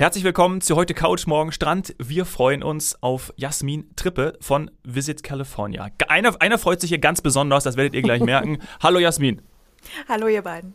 Herzlich 0.00 0.24
willkommen 0.24 0.62
zu 0.62 0.76
heute 0.76 0.94
Couch, 0.94 1.26
morgen 1.26 1.52
Strand. 1.52 1.94
Wir 1.98 2.24
freuen 2.24 2.62
uns 2.62 2.96
auf 3.02 3.34
Jasmin 3.36 3.94
Trippe 3.96 4.32
von 4.40 4.70
Visit 4.82 5.22
California. 5.22 5.88
Einer, 6.08 6.40
einer 6.40 6.56
freut 6.56 6.80
sich 6.80 6.88
hier 6.88 7.00
ganz 7.00 7.20
besonders, 7.20 7.64
das 7.64 7.76
werdet 7.76 7.92
ihr 7.92 8.00
gleich 8.00 8.22
merken. 8.24 8.60
Hallo 8.82 8.98
Jasmin. 8.98 9.42
Hallo 10.08 10.26
ihr 10.26 10.40
beiden. 10.40 10.72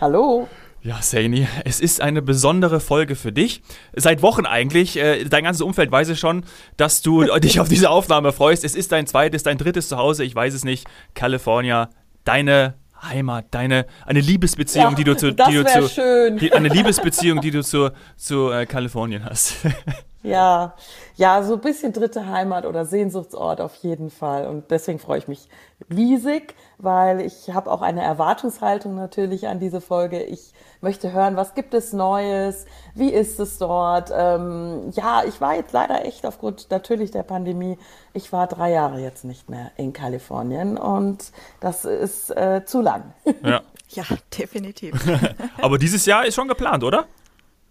Hallo. 0.00 0.46
Ja, 0.80 1.02
Saini, 1.02 1.48
es 1.64 1.80
ist 1.80 2.00
eine 2.00 2.22
besondere 2.22 2.78
Folge 2.78 3.16
für 3.16 3.32
dich. 3.32 3.62
Seit 3.96 4.22
Wochen 4.22 4.46
eigentlich. 4.46 4.96
Äh, 4.96 5.24
dein 5.24 5.42
ganzes 5.42 5.62
Umfeld 5.62 5.90
weiß 5.90 6.10
es 6.10 6.20
schon, 6.20 6.44
dass 6.76 7.02
du 7.02 7.24
dich 7.40 7.58
auf 7.58 7.68
diese 7.68 7.90
Aufnahme 7.90 8.30
freust. 8.30 8.62
Es 8.62 8.76
ist 8.76 8.92
dein 8.92 9.08
zweites, 9.08 9.42
dein 9.42 9.58
drittes 9.58 9.88
Zuhause, 9.88 10.22
ich 10.22 10.36
weiß 10.36 10.54
es 10.54 10.64
nicht. 10.64 10.86
California, 11.14 11.90
deine 12.22 12.74
Heimat, 13.02 13.46
deine 13.50 13.86
eine 14.04 14.20
Liebesbeziehung, 14.20 14.90
ja, 14.90 14.94
die 14.94 15.04
du 15.04 15.16
zu, 15.16 15.32
die 15.32 15.54
du 15.54 15.64
zu 15.64 15.88
schön. 15.88 16.38
Die, 16.38 16.52
eine 16.52 16.68
Liebesbeziehung, 16.68 17.40
die 17.40 17.50
du 17.50 17.62
zu, 17.62 17.90
zu 18.16 18.50
äh, 18.50 18.66
Kalifornien 18.66 19.24
hast. 19.24 19.54
Ja, 20.22 20.74
ja, 21.16 21.42
so 21.44 21.54
ein 21.54 21.60
bisschen 21.60 21.92
dritte 21.92 22.26
Heimat 22.26 22.66
oder 22.66 22.84
Sehnsuchtsort 22.84 23.60
auf 23.60 23.74
jeden 23.76 24.10
Fall. 24.10 24.46
Und 24.46 24.70
deswegen 24.70 24.98
freue 24.98 25.18
ich 25.18 25.28
mich 25.28 25.48
riesig, 25.94 26.54
weil 26.78 27.20
ich 27.20 27.50
habe 27.50 27.70
auch 27.70 27.82
eine 27.82 28.02
Erwartungshaltung 28.02 28.96
natürlich 28.96 29.46
an 29.46 29.60
diese 29.60 29.80
Folge. 29.80 30.22
Ich 30.22 30.52
möchte 30.80 31.12
hören, 31.12 31.36
was 31.36 31.54
gibt 31.54 31.72
es 31.72 31.92
Neues, 31.92 32.66
wie 32.94 33.10
ist 33.10 33.38
es 33.38 33.58
dort. 33.58 34.10
Ähm, 34.12 34.90
ja, 34.92 35.22
ich 35.24 35.40
war 35.40 35.54
jetzt 35.54 35.72
leider 35.72 36.04
echt 36.04 36.26
aufgrund 36.26 36.68
natürlich 36.70 37.12
der 37.12 37.22
Pandemie, 37.22 37.78
ich 38.12 38.32
war 38.32 38.48
drei 38.48 38.72
Jahre 38.72 38.98
jetzt 39.00 39.24
nicht 39.24 39.48
mehr 39.48 39.70
in 39.76 39.92
Kalifornien 39.92 40.78
und 40.78 41.32
das 41.60 41.84
ist 41.84 42.30
äh, 42.30 42.64
zu 42.64 42.80
lang. 42.80 43.12
Ja. 43.44 43.60
ja, 43.90 44.04
definitiv. 44.36 44.94
Aber 45.62 45.78
dieses 45.78 46.06
Jahr 46.06 46.26
ist 46.26 46.34
schon 46.34 46.48
geplant, 46.48 46.82
oder? 46.82 47.06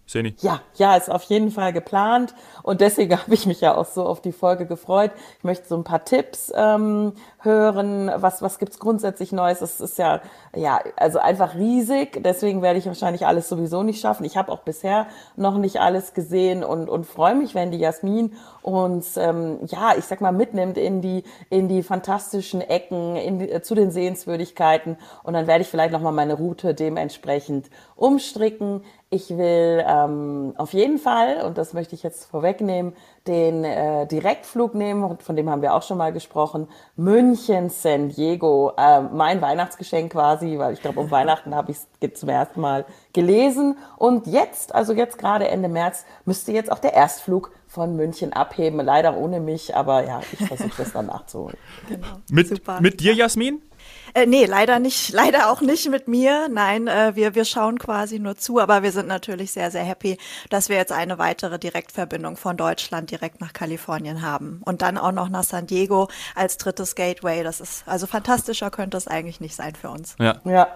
Seni. 0.08 0.34
Ja, 0.40 0.62
ja, 0.76 0.96
ist 0.96 1.10
auf 1.10 1.24
jeden 1.24 1.50
Fall 1.50 1.74
geplant 1.74 2.34
und 2.62 2.80
deswegen 2.80 3.16
habe 3.22 3.34
ich 3.34 3.44
mich 3.44 3.60
ja 3.60 3.76
auch 3.76 3.84
so 3.84 4.04
auf 4.06 4.22
die 4.22 4.32
Folge 4.32 4.64
gefreut. 4.66 5.12
Ich 5.36 5.44
möchte 5.44 5.68
so 5.68 5.76
ein 5.76 5.84
paar 5.84 6.04
Tipps 6.04 6.50
ähm, 6.56 7.12
hören. 7.40 8.10
Was 8.16 8.42
was 8.42 8.58
gibt's 8.58 8.78
grundsätzlich 8.78 9.32
Neues? 9.32 9.60
Es 9.60 9.80
ist 9.80 9.98
ja 9.98 10.20
ja 10.54 10.80
also 10.96 11.18
einfach 11.18 11.54
riesig. 11.54 12.22
Deswegen 12.22 12.62
werde 12.62 12.78
ich 12.78 12.86
wahrscheinlich 12.86 13.26
alles 13.26 13.48
sowieso 13.48 13.82
nicht 13.82 14.00
schaffen. 14.00 14.24
Ich 14.24 14.36
habe 14.36 14.52
auch 14.52 14.60
bisher 14.60 15.06
noch 15.36 15.58
nicht 15.58 15.80
alles 15.80 16.14
gesehen 16.14 16.64
und 16.64 16.88
und 16.88 17.06
freue 17.06 17.34
mich, 17.34 17.54
wenn 17.54 17.70
die 17.70 17.78
Jasmin 17.78 18.32
uns 18.62 19.16
ähm, 19.16 19.58
ja 19.66 19.94
ich 19.96 20.04
sag 20.04 20.20
mal 20.20 20.32
mitnimmt 20.32 20.78
in 20.78 21.00
die 21.00 21.24
in 21.50 21.68
die 21.68 21.82
fantastischen 21.82 22.60
Ecken, 22.60 23.16
in 23.16 23.38
die, 23.38 23.50
äh, 23.50 23.62
zu 23.62 23.74
den 23.74 23.90
Sehenswürdigkeiten 23.90 24.96
und 25.22 25.34
dann 25.34 25.46
werde 25.46 25.62
ich 25.62 25.68
vielleicht 25.68 25.92
noch 25.92 26.00
mal 26.02 26.12
meine 26.12 26.34
Route 26.34 26.74
dementsprechend 26.74 27.70
umstricken. 27.96 28.82
Ich 29.10 29.30
will 29.30 29.82
ähm, 29.86 30.52
auf 30.58 30.74
jeden 30.74 30.98
Fall, 30.98 31.42
und 31.42 31.56
das 31.56 31.72
möchte 31.72 31.94
ich 31.94 32.02
jetzt 32.02 32.26
vorwegnehmen, 32.26 32.92
den 33.28 33.62
äh, 33.62 34.06
Direktflug 34.06 34.74
nehmen, 34.74 35.18
von 35.18 35.36
dem 35.36 35.48
haben 35.50 35.62
wir 35.62 35.74
auch 35.74 35.82
schon 35.82 35.98
mal 35.98 36.12
gesprochen, 36.12 36.66
München, 36.96 37.68
San 37.70 38.08
Diego, 38.08 38.72
äh, 38.76 39.02
mein 39.02 39.40
Weihnachtsgeschenk 39.42 40.12
quasi, 40.12 40.58
weil 40.58 40.72
ich 40.72 40.80
glaube, 40.80 41.00
um 41.00 41.10
Weihnachten 41.10 41.54
habe 41.54 41.70
ich 41.70 41.78
es 42.00 42.14
zum 42.14 42.30
ersten 42.30 42.60
Mal 42.60 42.86
gelesen. 43.12 43.76
Und 43.96 44.26
jetzt, 44.26 44.74
also 44.74 44.92
jetzt 44.92 45.18
gerade 45.18 45.48
Ende 45.48 45.68
März, 45.68 46.04
müsste 46.24 46.52
jetzt 46.52 46.72
auch 46.72 46.78
der 46.78 46.94
Erstflug 46.94 47.52
von 47.66 47.94
München 47.94 48.32
abheben. 48.32 48.80
Leider 48.80 49.16
ohne 49.16 49.40
mich, 49.40 49.76
aber 49.76 50.04
ja, 50.04 50.20
ich 50.32 50.46
versuche 50.46 50.76
das 50.78 50.92
dann 50.92 51.06
nachzuholen. 51.06 51.56
Genau. 51.88 52.06
Mit, 52.30 52.80
mit 52.80 53.00
dir, 53.00 53.14
Jasmin? 53.14 53.62
Äh, 54.14 54.26
nee, 54.26 54.44
leider 54.44 54.78
nicht, 54.78 55.10
leider 55.12 55.50
auch 55.50 55.60
nicht 55.60 55.88
mit 55.88 56.08
mir. 56.08 56.48
Nein, 56.48 56.88
äh, 56.88 57.14
wir, 57.14 57.34
wir 57.34 57.44
schauen 57.44 57.78
quasi 57.78 58.18
nur 58.18 58.36
zu, 58.36 58.58
aber 58.60 58.82
wir 58.82 58.92
sind 58.92 59.08
natürlich 59.08 59.52
sehr, 59.52 59.70
sehr 59.70 59.84
happy, 59.84 60.18
dass 60.50 60.68
wir 60.68 60.76
jetzt 60.76 60.92
eine 60.92 61.18
weitere 61.18 61.58
Direktverbindung 61.58 62.36
von 62.36 62.56
Deutschland 62.56 63.10
direkt 63.10 63.40
nach 63.40 63.52
Kalifornien 63.52 64.22
haben. 64.22 64.60
Und 64.64 64.82
dann 64.82 64.98
auch 64.98 65.12
noch 65.12 65.28
nach 65.28 65.44
San 65.44 65.66
Diego 65.66 66.08
als 66.34 66.56
drittes 66.58 66.94
Gateway. 66.94 67.42
Das 67.42 67.60
ist, 67.60 67.84
also 67.86 68.06
fantastischer 68.06 68.70
könnte 68.70 68.96
es 68.96 69.08
eigentlich 69.08 69.40
nicht 69.40 69.54
sein 69.54 69.74
für 69.74 69.90
uns. 69.90 70.16
Ja. 70.18 70.40
Ja. 70.44 70.68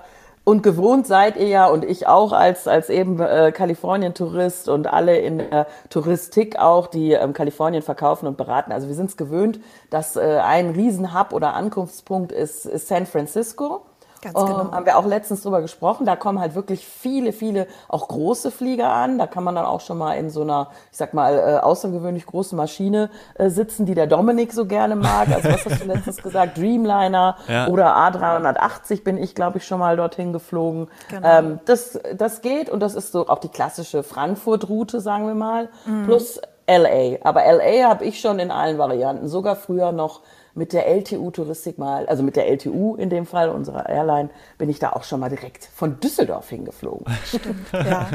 Und 0.44 0.64
gewohnt 0.64 1.06
seid 1.06 1.36
ihr 1.36 1.46
ja 1.46 1.66
und 1.66 1.84
ich 1.84 2.08
auch 2.08 2.32
als, 2.32 2.66
als 2.66 2.90
eben 2.90 3.20
äh, 3.20 3.52
Kalifornien-Tourist 3.52 4.68
und 4.68 4.88
alle 4.88 5.18
in 5.18 5.38
der 5.38 5.68
Touristik 5.88 6.58
auch, 6.58 6.88
die 6.88 7.12
ähm, 7.12 7.32
Kalifornien 7.32 7.82
verkaufen 7.82 8.26
und 8.26 8.36
beraten. 8.36 8.72
Also 8.72 8.88
wir 8.88 8.96
sind 8.96 9.10
es 9.10 9.16
gewöhnt, 9.16 9.60
dass 9.90 10.16
äh, 10.16 10.40
ein 10.42 10.70
Riesenhub 10.70 11.32
oder 11.32 11.54
Ankunftspunkt 11.54 12.32
ist, 12.32 12.66
ist 12.66 12.88
San 12.88 13.06
Francisco. 13.06 13.82
Ganz 14.22 14.36
genau. 14.36 14.60
Um, 14.60 14.72
haben 14.72 14.86
wir 14.86 14.96
auch 14.96 15.04
letztens 15.04 15.42
drüber 15.42 15.60
gesprochen. 15.60 16.06
Da 16.06 16.14
kommen 16.14 16.38
halt 16.38 16.54
wirklich 16.54 16.86
viele, 16.86 17.32
viele 17.32 17.66
auch 17.88 18.06
große 18.06 18.52
Flieger 18.52 18.88
an. 18.88 19.18
Da 19.18 19.26
kann 19.26 19.42
man 19.42 19.56
dann 19.56 19.64
auch 19.64 19.80
schon 19.80 19.98
mal 19.98 20.14
in 20.14 20.30
so 20.30 20.42
einer, 20.42 20.68
ich 20.92 20.98
sag 20.98 21.12
mal, 21.12 21.36
äh, 21.36 21.58
außergewöhnlich 21.58 22.24
großen 22.26 22.56
Maschine 22.56 23.10
äh, 23.34 23.50
sitzen, 23.50 23.84
die 23.84 23.96
der 23.96 24.06
Dominik 24.06 24.52
so 24.52 24.66
gerne 24.66 24.94
mag. 24.94 25.28
Also 25.28 25.48
was 25.48 25.66
hast 25.66 25.82
du 25.82 25.86
letztens 25.86 26.16
gesagt? 26.22 26.56
Dreamliner 26.56 27.36
ja. 27.48 27.66
oder 27.66 27.96
A380 27.96 29.02
bin 29.02 29.18
ich, 29.18 29.34
glaube 29.34 29.58
ich, 29.58 29.66
schon 29.66 29.80
mal 29.80 29.96
dorthin 29.96 30.32
geflogen. 30.32 30.86
Genau. 31.08 31.28
Ähm, 31.28 31.60
das, 31.64 31.98
das 32.16 32.42
geht 32.42 32.70
und 32.70 32.78
das 32.78 32.94
ist 32.94 33.10
so 33.10 33.26
auch 33.26 33.40
die 33.40 33.48
klassische 33.48 34.04
Frankfurt-Route, 34.04 35.00
sagen 35.00 35.26
wir 35.26 35.34
mal, 35.34 35.68
mhm. 35.84 36.04
plus 36.04 36.40
LA. 36.68 37.18
Aber 37.24 37.42
LA 37.44 37.88
habe 37.88 38.04
ich 38.04 38.20
schon 38.20 38.38
in 38.38 38.52
allen 38.52 38.78
Varianten, 38.78 39.26
sogar 39.26 39.56
früher 39.56 39.90
noch 39.90 40.20
mit 40.54 40.72
der 40.72 40.86
LTU-Touristik 40.86 41.78
mal, 41.78 42.06
also 42.06 42.22
mit 42.22 42.36
der 42.36 42.48
LTU 42.48 42.96
in 42.96 43.10
dem 43.10 43.26
Fall, 43.26 43.48
unserer 43.48 43.88
Airline, 43.88 44.30
bin 44.58 44.68
ich 44.68 44.78
da 44.78 44.90
auch 44.90 45.04
schon 45.04 45.20
mal 45.20 45.30
direkt 45.30 45.68
von 45.74 45.98
Düsseldorf 46.00 46.48
hingeflogen. 46.48 47.06
Stimmt, 47.24 47.66
ja. 47.72 48.10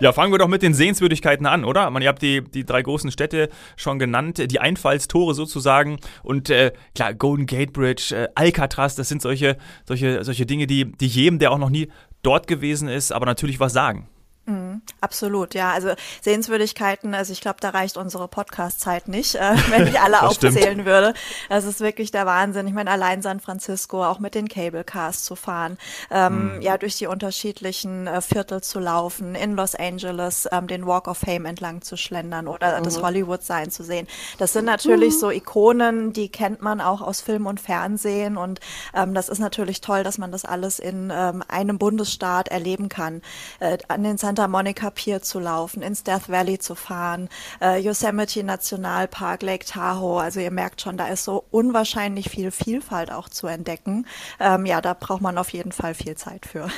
ja, 0.00 0.12
fangen 0.12 0.32
wir 0.32 0.38
doch 0.38 0.48
mit 0.48 0.62
den 0.62 0.74
Sehenswürdigkeiten 0.74 1.46
an, 1.46 1.64
oder? 1.64 1.88
Man, 1.90 2.02
ihr 2.02 2.08
habt 2.08 2.22
die, 2.22 2.42
die 2.42 2.64
drei 2.64 2.82
großen 2.82 3.10
Städte 3.10 3.48
schon 3.76 3.98
genannt, 3.98 4.50
die 4.50 4.60
Einfallstore 4.60 5.34
sozusagen. 5.34 5.98
Und 6.22 6.50
äh, 6.50 6.72
klar, 6.94 7.14
Golden 7.14 7.46
Gate 7.46 7.72
Bridge, 7.72 8.14
äh, 8.16 8.28
Alcatraz, 8.34 8.96
das 8.96 9.08
sind 9.08 9.22
solche, 9.22 9.56
solche, 9.86 10.24
solche 10.24 10.46
Dinge, 10.46 10.66
die, 10.66 10.90
die 10.90 11.06
jedem, 11.06 11.38
der 11.38 11.52
auch 11.52 11.58
noch 11.58 11.70
nie 11.70 11.88
dort 12.22 12.46
gewesen 12.46 12.88
ist, 12.88 13.12
aber 13.12 13.26
natürlich 13.26 13.60
was 13.60 13.72
sagen. 13.72 14.08
Mhm, 14.44 14.82
absolut, 15.00 15.54
ja. 15.54 15.70
Also 15.70 15.90
Sehenswürdigkeiten, 16.20 17.14
also 17.14 17.32
ich 17.32 17.40
glaube, 17.40 17.58
da 17.60 17.70
reicht 17.70 17.96
unsere 17.96 18.26
Podcast-Zeit 18.26 19.06
nicht, 19.06 19.36
äh, 19.36 19.54
wenn 19.70 19.86
ich 19.86 20.00
alle 20.00 20.22
aufzählen 20.22 20.54
stimmt. 20.54 20.84
würde. 20.84 21.14
Das 21.48 21.64
ist 21.64 21.80
wirklich 21.80 22.10
der 22.10 22.26
Wahnsinn. 22.26 22.66
Ich 22.66 22.72
meine, 22.74 22.90
allein 22.90 23.22
San 23.22 23.38
Francisco, 23.38 24.04
auch 24.04 24.18
mit 24.18 24.34
den 24.34 24.48
Cable 24.48 24.82
Cars 24.82 25.22
zu 25.22 25.36
fahren, 25.36 25.78
ähm, 26.10 26.56
mhm. 26.56 26.62
ja, 26.62 26.76
durch 26.76 26.96
die 26.96 27.06
unterschiedlichen 27.06 28.08
äh, 28.08 28.20
Viertel 28.20 28.62
zu 28.62 28.80
laufen, 28.80 29.36
in 29.36 29.54
Los 29.54 29.76
Angeles 29.76 30.48
ähm, 30.50 30.66
den 30.66 30.86
Walk 30.86 31.06
of 31.06 31.18
Fame 31.18 31.46
entlang 31.46 31.82
zu 31.82 31.96
schlendern 31.96 32.48
oder 32.48 32.80
mhm. 32.80 32.84
das 32.84 33.00
Hollywood 33.00 33.44
Sign 33.44 33.70
zu 33.70 33.84
sehen. 33.84 34.08
Das 34.38 34.52
sind 34.52 34.64
natürlich 34.64 35.14
mhm. 35.14 35.18
so 35.20 35.30
Ikonen, 35.30 36.12
die 36.12 36.30
kennt 36.30 36.62
man 36.62 36.80
auch 36.80 37.00
aus 37.00 37.20
Film 37.20 37.46
und 37.46 37.60
Fernsehen 37.60 38.36
und 38.36 38.58
ähm, 38.92 39.14
das 39.14 39.28
ist 39.28 39.38
natürlich 39.38 39.80
toll, 39.82 40.02
dass 40.02 40.18
man 40.18 40.32
das 40.32 40.44
alles 40.44 40.80
in 40.80 41.12
ähm, 41.14 41.44
einem 41.46 41.78
Bundesstaat 41.78 42.48
erleben 42.48 42.88
kann. 42.88 43.22
Äh, 43.60 43.78
an 43.86 44.02
den 44.02 44.18
San 44.18 44.31
Santa 44.32 44.48
Monica 44.48 44.88
Pier 44.88 45.20
zu 45.20 45.38
laufen, 45.40 45.82
ins 45.82 46.04
Death 46.04 46.30
Valley 46.30 46.58
zu 46.58 46.74
fahren, 46.74 47.28
äh, 47.60 47.78
Yosemite 47.78 48.42
Nationalpark, 48.42 49.42
Lake 49.42 49.66
Tahoe. 49.66 50.22
Also 50.22 50.40
ihr 50.40 50.50
merkt 50.50 50.80
schon, 50.80 50.96
da 50.96 51.08
ist 51.08 51.24
so 51.24 51.44
unwahrscheinlich 51.50 52.30
viel 52.30 52.50
Vielfalt 52.50 53.12
auch 53.12 53.28
zu 53.28 53.46
entdecken. 53.46 54.06
Ähm, 54.40 54.64
ja, 54.64 54.80
da 54.80 54.96
braucht 54.98 55.20
man 55.20 55.36
auf 55.36 55.50
jeden 55.50 55.70
Fall 55.70 55.92
viel 55.92 56.16
Zeit 56.16 56.46
für. 56.46 56.68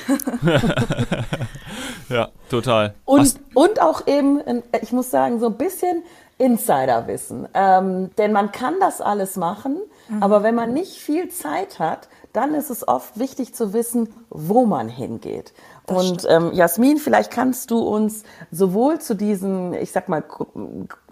ja, 2.09 2.27
total. 2.49 2.93
Und, 3.05 3.39
und 3.53 3.81
auch 3.81 4.05
eben, 4.05 4.41
ich 4.81 4.91
muss 4.91 5.09
sagen, 5.09 5.39
so 5.39 5.45
ein 5.45 5.55
bisschen 5.55 6.03
Insiderwissen. 6.37 7.47
Ähm, 7.53 8.09
denn 8.17 8.33
man 8.33 8.51
kann 8.51 8.73
das 8.81 8.99
alles 8.99 9.37
machen, 9.37 9.77
mhm. 10.09 10.21
aber 10.21 10.43
wenn 10.43 10.55
man 10.55 10.73
nicht 10.73 10.97
viel 10.97 11.29
Zeit 11.29 11.79
hat, 11.79 12.09
dann 12.33 12.53
ist 12.53 12.69
es 12.69 12.85
oft 12.85 13.17
wichtig 13.17 13.55
zu 13.55 13.71
wissen, 13.71 14.13
wo 14.29 14.65
man 14.65 14.89
hingeht. 14.89 15.53
Das 15.87 15.97
und 15.97 16.27
ähm, 16.29 16.51
Jasmin, 16.53 16.97
vielleicht 16.97 17.31
kannst 17.31 17.71
du 17.71 17.79
uns 17.79 18.23
sowohl 18.51 18.99
zu 18.99 19.15
diesen, 19.15 19.73
ich 19.73 19.91
sag 19.91 20.09
mal, 20.09 20.23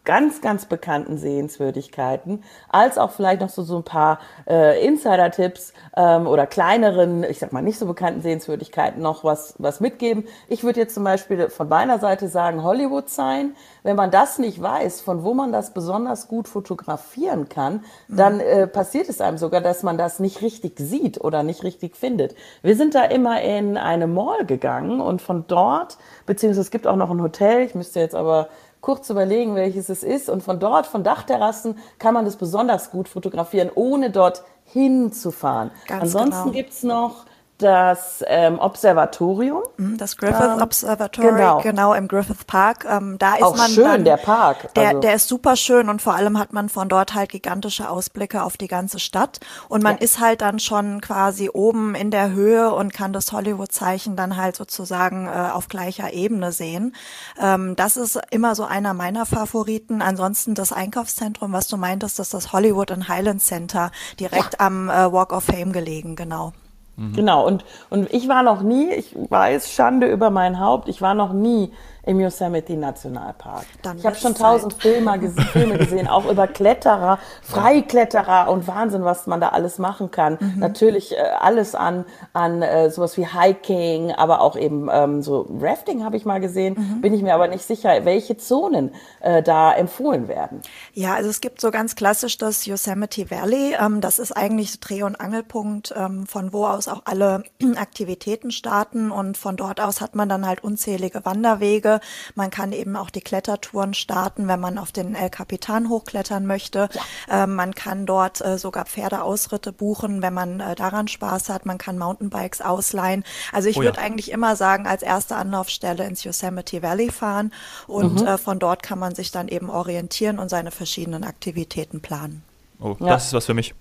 ganz, 0.05 0.41
ganz 0.41 0.65
bekannten 0.65 1.17
Sehenswürdigkeiten, 1.17 2.43
als 2.69 2.97
auch 2.97 3.11
vielleicht 3.11 3.41
noch 3.41 3.49
so, 3.49 3.63
so 3.63 3.77
ein 3.77 3.83
paar 3.83 4.19
äh, 4.47 4.85
Insider-Tipps 4.85 5.73
ähm, 5.95 6.27
oder 6.27 6.45
kleineren, 6.45 7.23
ich 7.23 7.39
sag 7.39 7.53
mal 7.53 7.61
nicht 7.61 7.79
so 7.79 7.85
bekannten 7.85 8.21
Sehenswürdigkeiten 8.21 9.01
noch 9.01 9.23
was, 9.23 9.55
was 9.59 9.79
mitgeben. 9.79 10.25
Ich 10.49 10.63
würde 10.63 10.81
jetzt 10.81 10.93
zum 10.93 11.05
Beispiel 11.05 11.49
von 11.49 11.69
meiner 11.69 11.99
Seite 11.99 12.27
sagen 12.27 12.63
Hollywood 12.63 13.09
sein. 13.09 13.55
Wenn 13.83 13.95
man 13.95 14.11
das 14.11 14.39
nicht 14.39 14.61
weiß, 14.61 15.01
von 15.01 15.23
wo 15.23 15.33
man 15.33 15.51
das 15.51 15.73
besonders 15.73 16.27
gut 16.27 16.47
fotografieren 16.47 17.47
kann, 17.47 17.83
mhm. 18.07 18.17
dann 18.17 18.39
äh, 18.41 18.67
passiert 18.67 19.07
es 19.07 19.21
einem 19.21 19.37
sogar, 19.37 19.61
dass 19.61 19.83
man 19.83 19.97
das 19.97 20.19
nicht 20.19 20.41
richtig 20.41 20.79
sieht 20.79 21.21
oder 21.21 21.43
nicht 21.43 21.63
richtig 21.63 21.95
findet. 21.95 22.35
Wir 22.61 22.75
sind 22.75 22.93
da 22.93 23.05
immer 23.05 23.41
in 23.41 23.77
eine 23.77 24.07
Mall 24.07 24.45
gegangen 24.45 24.99
und 24.99 25.21
von 25.21 25.45
dort, 25.47 25.97
beziehungsweise 26.25 26.61
es 26.61 26.71
gibt 26.71 26.87
auch 26.87 26.97
noch 26.97 27.09
ein 27.09 27.21
Hotel, 27.21 27.61
ich 27.61 27.75
müsste 27.75 28.01
jetzt 28.01 28.15
aber 28.15 28.49
kurz 28.83 29.09
überlegen, 29.09 29.55
welches 29.55 29.87
es 29.87 30.03
ist. 30.03 30.29
Und 30.29 30.43
von 30.43 30.59
dort, 30.59 30.85
von 30.85 31.03
Dachterrassen, 31.03 31.77
kann 31.99 32.13
man 32.13 32.25
das 32.25 32.35
besonders 32.35 32.91
gut 32.91 33.07
fotografieren, 33.07 33.71
ohne 33.73 34.11
dort 34.11 34.43
hinzufahren. 34.65 35.71
Ganz 35.87 36.03
Ansonsten 36.03 36.51
genau. 36.51 36.51
gibt's 36.51 36.83
noch 36.83 37.25
das 37.63 38.23
ähm, 38.27 38.59
Observatorium. 38.59 39.63
Mhm, 39.77 39.97
das 39.97 40.17
Griffith 40.17 40.51
ähm, 40.55 40.61
Observatory, 40.61 41.29
genau. 41.29 41.61
genau. 41.61 41.93
im 41.93 42.07
Griffith 42.07 42.45
Park. 42.45 42.85
Ähm, 42.89 43.17
da 43.17 43.35
ist 43.35 43.43
Auch 43.43 43.55
man 43.55 43.71
schön, 43.71 43.83
dann, 43.85 44.03
der 44.03 44.17
Park. 44.17 44.73
Der, 44.73 44.89
also. 44.89 44.99
der 44.99 45.13
ist 45.15 45.27
super 45.27 45.55
schön 45.55 45.89
und 45.89 46.01
vor 46.01 46.15
allem 46.15 46.37
hat 46.37 46.53
man 46.53 46.69
von 46.69 46.89
dort 46.89 47.13
halt 47.13 47.29
gigantische 47.29 47.89
Ausblicke 47.89 48.43
auf 48.43 48.57
die 48.57 48.67
ganze 48.67 48.99
Stadt. 48.99 49.39
Und 49.69 49.83
man 49.83 49.95
ja. 49.95 50.01
ist 50.01 50.19
halt 50.19 50.41
dann 50.41 50.59
schon 50.59 51.01
quasi 51.01 51.49
oben 51.51 51.95
in 51.95 52.11
der 52.11 52.31
Höhe 52.31 52.73
und 52.73 52.93
kann 52.93 53.13
das 53.13 53.31
Hollywood-Zeichen 53.31 54.15
dann 54.15 54.35
halt 54.37 54.55
sozusagen 54.55 55.27
äh, 55.27 55.51
auf 55.51 55.69
gleicher 55.69 56.13
Ebene 56.13 56.51
sehen. 56.51 56.95
Ähm, 57.41 57.75
das 57.75 57.97
ist 57.97 58.19
immer 58.31 58.55
so 58.55 58.65
einer 58.65 58.93
meiner 58.93 59.25
Favoriten. 59.25 60.01
Ansonsten 60.01 60.53
das 60.53 60.73
Einkaufszentrum, 60.73 61.53
was 61.53 61.67
du 61.67 61.77
meintest, 61.77 62.19
das 62.19 62.27
ist 62.27 62.33
das 62.33 62.53
Hollywood 62.53 62.91
and 62.91 63.07
Highland 63.07 63.41
Center, 63.41 63.91
direkt 64.19 64.53
ja. 64.53 64.67
am 64.67 64.89
äh, 64.89 65.11
Walk 65.11 65.31
of 65.31 65.45
Fame 65.45 65.71
gelegen, 65.71 66.15
genau. 66.15 66.53
Genau, 66.95 67.45
und, 67.47 67.65
und 67.89 68.13
ich 68.13 68.27
war 68.27 68.43
noch 68.43 68.61
nie, 68.61 68.91
ich 68.91 69.15
weiß, 69.15 69.71
Schande 69.71 70.07
über 70.07 70.29
mein 70.29 70.59
Haupt, 70.59 70.87
ich 70.89 71.01
war 71.01 71.15
noch 71.15 71.33
nie 71.33 71.71
im 72.05 72.19
Yosemite 72.19 72.75
Nationalpark. 72.75 73.65
Dann 73.81 73.97
ich 73.97 74.05
habe 74.05 74.15
schon 74.15 74.35
tausend 74.35 74.73
Filme, 74.73 75.31
Filme 75.53 75.77
gesehen, 75.77 76.07
auch 76.07 76.29
über 76.29 76.47
Kletterer, 76.47 77.17
Freikletterer 77.41 78.49
und 78.49 78.67
Wahnsinn, 78.67 79.05
was 79.05 79.25
man 79.25 79.39
da 79.39 79.49
alles 79.49 79.77
machen 79.79 80.11
kann. 80.11 80.37
Mhm. 80.39 80.59
Natürlich 80.59 81.13
äh, 81.13 81.21
alles 81.39 81.75
an, 81.75 82.05
an 82.33 82.61
äh, 82.61 82.89
sowas 82.89 83.17
wie 83.17 83.25
Hiking, 83.25 84.11
aber 84.11 84.41
auch 84.41 84.57
eben 84.57 84.89
ähm, 84.91 85.21
so 85.21 85.47
Rafting 85.61 86.03
habe 86.03 86.17
ich 86.17 86.25
mal 86.25 86.41
gesehen. 86.41 86.75
Mhm. 86.77 87.01
Bin 87.01 87.13
ich 87.13 87.21
mir 87.21 87.33
aber 87.33 87.47
nicht 87.47 87.65
sicher, 87.65 88.03
welche 88.03 88.35
Zonen 88.35 88.93
äh, 89.21 89.41
da 89.41 89.73
empfohlen 89.73 90.27
werden. 90.27 90.61
Ja, 90.93 91.13
also 91.13 91.29
es 91.29 91.39
gibt 91.39 91.61
so 91.61 91.71
ganz 91.71 91.95
klassisch 91.95 92.37
das 92.37 92.65
Yosemite 92.65 93.31
Valley. 93.31 93.75
Ähm, 93.79 94.01
das 94.01 94.19
ist 94.19 94.33
eigentlich 94.33 94.81
Dreh- 94.81 95.03
und 95.03 95.21
Angelpunkt, 95.21 95.93
ähm, 95.95 96.27
von 96.27 96.51
wo 96.51 96.65
aus 96.65 96.89
auch 96.89 97.03
alle 97.05 97.43
Aktivitäten 97.77 98.51
starten. 98.51 99.09
Und 99.09 99.37
von 99.37 99.55
dort 99.55 99.79
aus 99.79 100.01
hat 100.01 100.15
man 100.15 100.27
dann 100.27 100.45
halt 100.45 100.63
unzählige 100.65 101.23
Wanderwege 101.23 101.92
man 102.35 102.49
kann 102.49 102.71
eben 102.71 102.95
auch 102.95 103.09
die 103.09 103.21
Klettertouren 103.21 103.93
starten, 103.93 104.47
wenn 104.47 104.59
man 104.59 104.77
auf 104.77 104.91
den 104.91 105.15
El 105.15 105.29
Capitan 105.29 105.89
hochklettern 105.89 106.45
möchte. 106.45 106.89
Ja. 107.27 107.43
Ähm, 107.43 107.55
man 107.55 107.75
kann 107.75 108.05
dort 108.05 108.41
äh, 108.41 108.57
sogar 108.57 108.85
Pferdeausritte 108.85 109.71
buchen, 109.71 110.21
wenn 110.21 110.33
man 110.33 110.59
äh, 110.59 110.75
daran 110.75 111.07
Spaß 111.07 111.49
hat. 111.49 111.65
Man 111.65 111.77
kann 111.77 111.97
Mountainbikes 111.97 112.61
ausleihen. 112.61 113.23
Also 113.51 113.69
ich 113.69 113.77
oh, 113.77 113.81
würde 113.81 113.97
ja. 113.97 114.03
eigentlich 114.03 114.31
immer 114.31 114.55
sagen, 114.55 114.87
als 114.87 115.01
erste 115.01 115.35
Anlaufstelle 115.35 116.05
ins 116.05 116.23
Yosemite 116.23 116.81
Valley 116.81 117.11
fahren 117.11 117.53
und 117.87 118.21
mhm. 118.21 118.27
äh, 118.27 118.37
von 118.37 118.59
dort 118.59 118.83
kann 118.83 118.99
man 118.99 119.15
sich 119.15 119.31
dann 119.31 119.47
eben 119.47 119.69
orientieren 119.69 120.39
und 120.39 120.49
seine 120.49 120.71
verschiedenen 120.71 121.23
Aktivitäten 121.23 122.01
planen. 122.01 122.43
Oh, 122.79 122.95
ja. 122.99 123.07
das 123.07 123.27
ist 123.27 123.33
was 123.33 123.45
für 123.45 123.53
mich. 123.53 123.73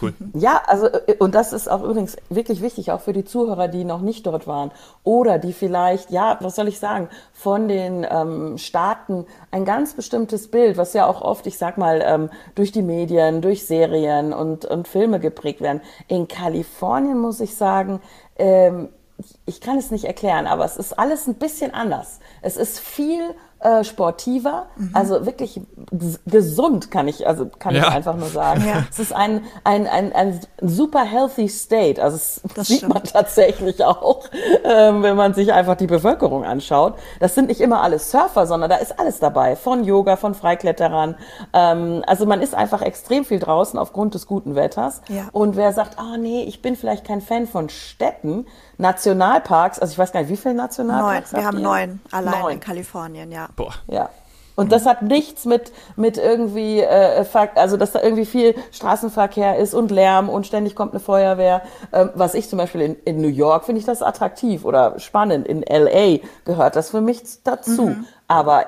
Cool. 0.00 0.14
Ja, 0.34 0.62
also 0.66 0.86
äh, 0.86 1.16
und 1.18 1.34
das 1.34 1.52
ist 1.52 1.68
auch 1.68 1.82
übrigens 1.82 2.16
wirklich 2.28 2.62
wichtig, 2.62 2.92
auch 2.92 3.00
für 3.00 3.12
die 3.12 3.24
Zuhörer, 3.24 3.68
die 3.68 3.84
noch 3.84 4.00
nicht 4.00 4.26
dort 4.26 4.46
waren 4.46 4.70
oder 5.04 5.38
die 5.38 5.52
vielleicht, 5.52 6.10
ja, 6.10 6.38
was 6.40 6.56
soll 6.56 6.68
ich 6.68 6.78
sagen, 6.78 7.08
von 7.32 7.68
den 7.68 8.06
ähm, 8.08 8.58
Staaten 8.58 9.26
ein 9.50 9.64
ganz 9.64 9.94
bestimmtes 9.94 10.50
Bild, 10.50 10.76
was 10.76 10.92
ja 10.92 11.06
auch 11.06 11.22
oft, 11.22 11.46
ich 11.46 11.58
sag 11.58 11.78
mal, 11.78 12.02
ähm, 12.04 12.30
durch 12.54 12.72
die 12.72 12.82
Medien, 12.82 13.42
durch 13.42 13.66
Serien 13.66 14.32
und, 14.32 14.64
und 14.64 14.88
Filme 14.88 15.20
geprägt 15.20 15.60
werden. 15.60 15.80
In 16.06 16.28
Kalifornien 16.28 17.18
muss 17.18 17.40
ich 17.40 17.56
sagen, 17.56 18.00
ähm, 18.36 18.88
ich 19.46 19.60
kann 19.60 19.78
es 19.78 19.90
nicht 19.90 20.04
erklären, 20.04 20.46
aber 20.46 20.64
es 20.64 20.76
ist 20.76 20.98
alles 20.98 21.26
ein 21.26 21.34
bisschen 21.34 21.74
anders. 21.74 22.20
Es 22.40 22.56
ist 22.56 22.78
viel 22.78 23.34
äh, 23.60 23.82
sportiver, 23.82 24.66
mhm. 24.76 24.90
also 24.92 25.26
wirklich 25.26 25.60
gesund 26.26 26.90
kann 26.90 27.08
ich, 27.08 27.26
also 27.26 27.46
kann 27.58 27.74
ja. 27.74 27.88
ich 27.88 27.94
einfach 27.94 28.16
nur 28.16 28.28
sagen. 28.28 28.64
Ja. 28.66 28.84
Es 28.90 29.00
ist 29.00 29.12
ein, 29.12 29.42
ein, 29.64 29.86
ein, 29.86 30.12
ein 30.12 30.40
super 30.60 31.04
healthy 31.04 31.48
state. 31.48 32.00
Also 32.02 32.16
es 32.16 32.40
das 32.54 32.68
sieht 32.68 32.78
stimmt. 32.78 32.94
man 32.94 33.02
tatsächlich 33.02 33.84
auch, 33.84 34.24
ähm, 34.64 35.02
wenn 35.02 35.16
man 35.16 35.34
sich 35.34 35.52
einfach 35.52 35.76
die 35.76 35.88
Bevölkerung 35.88 36.44
anschaut. 36.44 36.94
Das 37.18 37.34
sind 37.34 37.48
nicht 37.48 37.60
immer 37.60 37.82
alles 37.82 38.10
Surfer, 38.10 38.46
sondern 38.46 38.70
da 38.70 38.76
ist 38.76 38.98
alles 38.98 39.18
dabei. 39.18 39.56
Von 39.56 39.82
Yoga, 39.82 40.16
von 40.16 40.34
Freikletterern. 40.34 41.16
Ähm, 41.52 42.04
also 42.06 42.26
man 42.26 42.40
ist 42.40 42.54
einfach 42.54 42.82
extrem 42.82 43.24
viel 43.24 43.40
draußen 43.40 43.78
aufgrund 43.78 44.14
des 44.14 44.26
guten 44.26 44.54
Wetters. 44.54 45.02
Ja. 45.08 45.28
Und 45.32 45.56
wer 45.56 45.72
sagt, 45.72 45.98
ah 45.98 46.12
oh, 46.14 46.16
nee, 46.16 46.44
ich 46.44 46.62
bin 46.62 46.76
vielleicht 46.76 47.04
kein 47.04 47.20
Fan 47.20 47.46
von 47.46 47.68
Städten, 47.68 48.46
Nationalparks, 48.78 49.78
also 49.78 49.92
ich 49.92 49.98
weiß 49.98 50.12
gar 50.12 50.20
nicht, 50.20 50.30
wie 50.30 50.36
viele 50.36 50.54
Nationalparks? 50.54 51.32
Neun. 51.32 51.42
Wir 51.42 51.46
haben 51.46 51.62
neun 51.62 52.00
allein 52.10 52.40
neun. 52.40 52.52
in 52.54 52.60
Kalifornien, 52.60 53.30
ja. 53.30 53.48
Boah. 53.56 53.74
Ja. 53.88 54.10
Und 54.54 54.72
das 54.72 54.86
hat 54.86 55.02
nichts 55.02 55.44
mit, 55.44 55.72
mit 55.94 56.18
irgendwie, 56.18 56.80
äh, 56.80 57.24
also 57.54 57.76
dass 57.76 57.92
da 57.92 58.02
irgendwie 58.02 58.24
viel 58.24 58.56
Straßenverkehr 58.72 59.56
ist 59.56 59.72
und 59.72 59.92
Lärm 59.92 60.28
und 60.28 60.48
ständig 60.48 60.74
kommt 60.74 60.92
eine 60.92 61.00
Feuerwehr. 61.00 61.62
Ähm, 61.92 62.10
was 62.14 62.34
ich 62.34 62.48
zum 62.48 62.58
Beispiel 62.58 62.80
in, 62.80 62.96
in 63.04 63.20
New 63.20 63.28
York 63.28 63.66
finde 63.66 63.78
ich 63.78 63.84
das 63.84 64.02
attraktiv 64.02 64.64
oder 64.64 64.98
spannend. 64.98 65.46
In 65.46 65.62
LA 65.62 66.24
gehört 66.44 66.74
das 66.74 66.90
für 66.90 67.00
mich 67.00 67.22
dazu. 67.44 67.86
Mhm. 67.86 68.06
Aber 68.26 68.66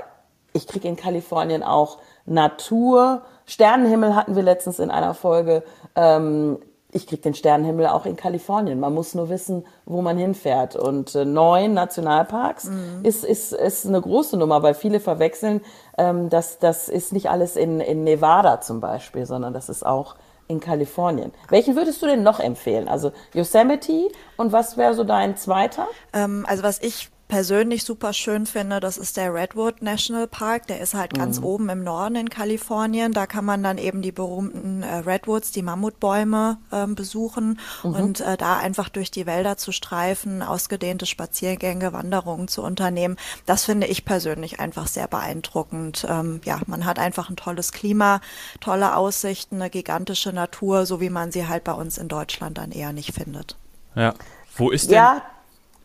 ich 0.53 0.69
kriege 0.69 0.87
in 0.87 0.95
Kalifornien 0.95 1.65
auch 1.65 1.99
Natur. 2.25 3.23
Sternenhimmel 3.47 4.15
hatten 4.15 4.37
wir 4.37 4.45
letztens 4.45 4.79
in 4.79 4.93
einer 4.93 5.15
Folge. 5.15 5.65
Ähm, 5.97 6.59
ich 6.93 7.07
krieg 7.07 7.23
den 7.23 7.35
Sternenhimmel 7.35 7.87
auch 7.87 8.07
in 8.07 8.17
Kalifornien. 8.17 8.81
Man 8.81 8.95
muss 8.95 9.15
nur 9.15 9.29
wissen, 9.29 9.65
wo 9.85 10.03
man 10.03 10.19
hinfährt. 10.19 10.77
Und 10.77 11.15
äh, 11.15 11.25
neun 11.25 11.75
Nationalparks 11.75 12.65
mhm. 12.65 13.05
ist, 13.05 13.25
ist, 13.25 13.53
ist 13.53 13.87
eine 13.87 14.01
große 14.01 14.37
Nummer, 14.37 14.63
weil 14.63 14.75
viele 14.75 15.01
verwechseln, 15.01 15.61
ähm, 15.99 16.29
dass 16.29 16.59
das 16.59 16.89
ist 16.89 17.13
nicht 17.13 17.31
alles 17.31 17.57
in, 17.57 17.81
in 17.81 18.05
Nevada 18.05 18.61
zum 18.61 18.81
Beispiel, 18.81 19.27
sondern 19.27 19.53
das 19.53 19.69
ist 19.69 19.85
auch 19.85 20.17
in 20.49 20.59
Kalifornien. 20.59 21.33
Welchen 21.49 21.77
würdest 21.77 22.03
du 22.03 22.07
denn 22.07 22.23
noch 22.25 22.41
empfehlen? 22.41 22.89
Also 22.89 23.13
Yosemite 23.35 24.09
und 24.37 24.53
was 24.53 24.77
wäre 24.77 24.95
so 24.95 25.05
dein 25.05 25.37
zweiter? 25.37 25.87
Ähm, 26.13 26.45
also 26.49 26.65
was 26.65 26.83
ich 26.83 27.09
persönlich 27.31 27.85
super 27.85 28.13
schön 28.13 28.45
finde, 28.45 28.81
das 28.81 28.99
ist 28.99 29.17
der 29.17 29.33
Redwood 29.33 29.81
National 29.83 30.27
Park. 30.27 30.67
Der 30.67 30.81
ist 30.81 30.95
halt 30.95 31.15
ganz 31.15 31.39
mhm. 31.39 31.47
oben 31.47 31.69
im 31.71 31.85
Norden 31.85 32.17
in 32.17 32.29
Kalifornien. 32.29 33.13
Da 33.13 33.27
kann 33.27 33.45
man 33.45 33.63
dann 33.63 33.79
eben 33.79 34.03
die 34.03 34.13
berühmten 34.13 34.83
äh, 34.83 34.97
Redwoods, 34.97 35.53
die 35.53 35.63
Mammutbäume 35.63 36.59
äh, 36.73 36.87
besuchen 36.89 37.61
mhm. 37.85 37.95
und 37.95 38.21
äh, 38.21 38.37
da 38.37 38.59
einfach 38.59 38.89
durch 38.89 39.11
die 39.11 39.27
Wälder 39.27 39.57
zu 39.57 39.71
streifen, 39.71 40.43
ausgedehnte 40.43 41.07
Spaziergänge, 41.07 41.93
Wanderungen 41.93 42.49
zu 42.49 42.63
unternehmen. 42.63 43.17
Das 43.47 43.65
finde 43.65 43.87
ich 43.87 44.05
persönlich 44.05 44.59
einfach 44.59 44.89
sehr 44.89 45.07
beeindruckend. 45.07 46.05
Ähm, 46.11 46.41
ja, 46.45 46.61
man 46.67 46.85
hat 46.85 46.99
einfach 46.99 47.31
ein 47.31 47.37
tolles 47.37 47.73
Klima, 47.73 48.21
tolle 48.61 48.97
Aussichten, 48.97 49.57
eine 49.57 49.71
gigantische 49.71 50.33
Natur, 50.33 50.85
so 50.85 51.01
wie 51.01 51.11
man 51.11 51.31
sie 51.31 51.47
halt 51.47 51.63
bei 51.63 51.73
uns 51.73 51.97
in 51.97 52.09
Deutschland 52.09 52.59
dann 52.59 52.73
eher 52.73 52.93
nicht 52.93 53.15
findet. 53.15 53.57
Ja. 53.95 54.15
Wo 54.57 54.71
ist 54.71 54.91
denn? 54.91 54.97
Ja, 54.97 55.23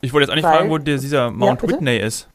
ich 0.06 0.14
wollte 0.14 0.26
jetzt 0.26 0.32
eigentlich 0.32 0.46
Weil, 0.46 0.58
fragen, 0.58 0.70
wo 0.70 0.78
der, 0.78 0.98
dieser 0.98 1.32
Mount 1.32 1.62
ja, 1.62 1.70
Whitney 1.70 1.98
ist. 1.98 2.30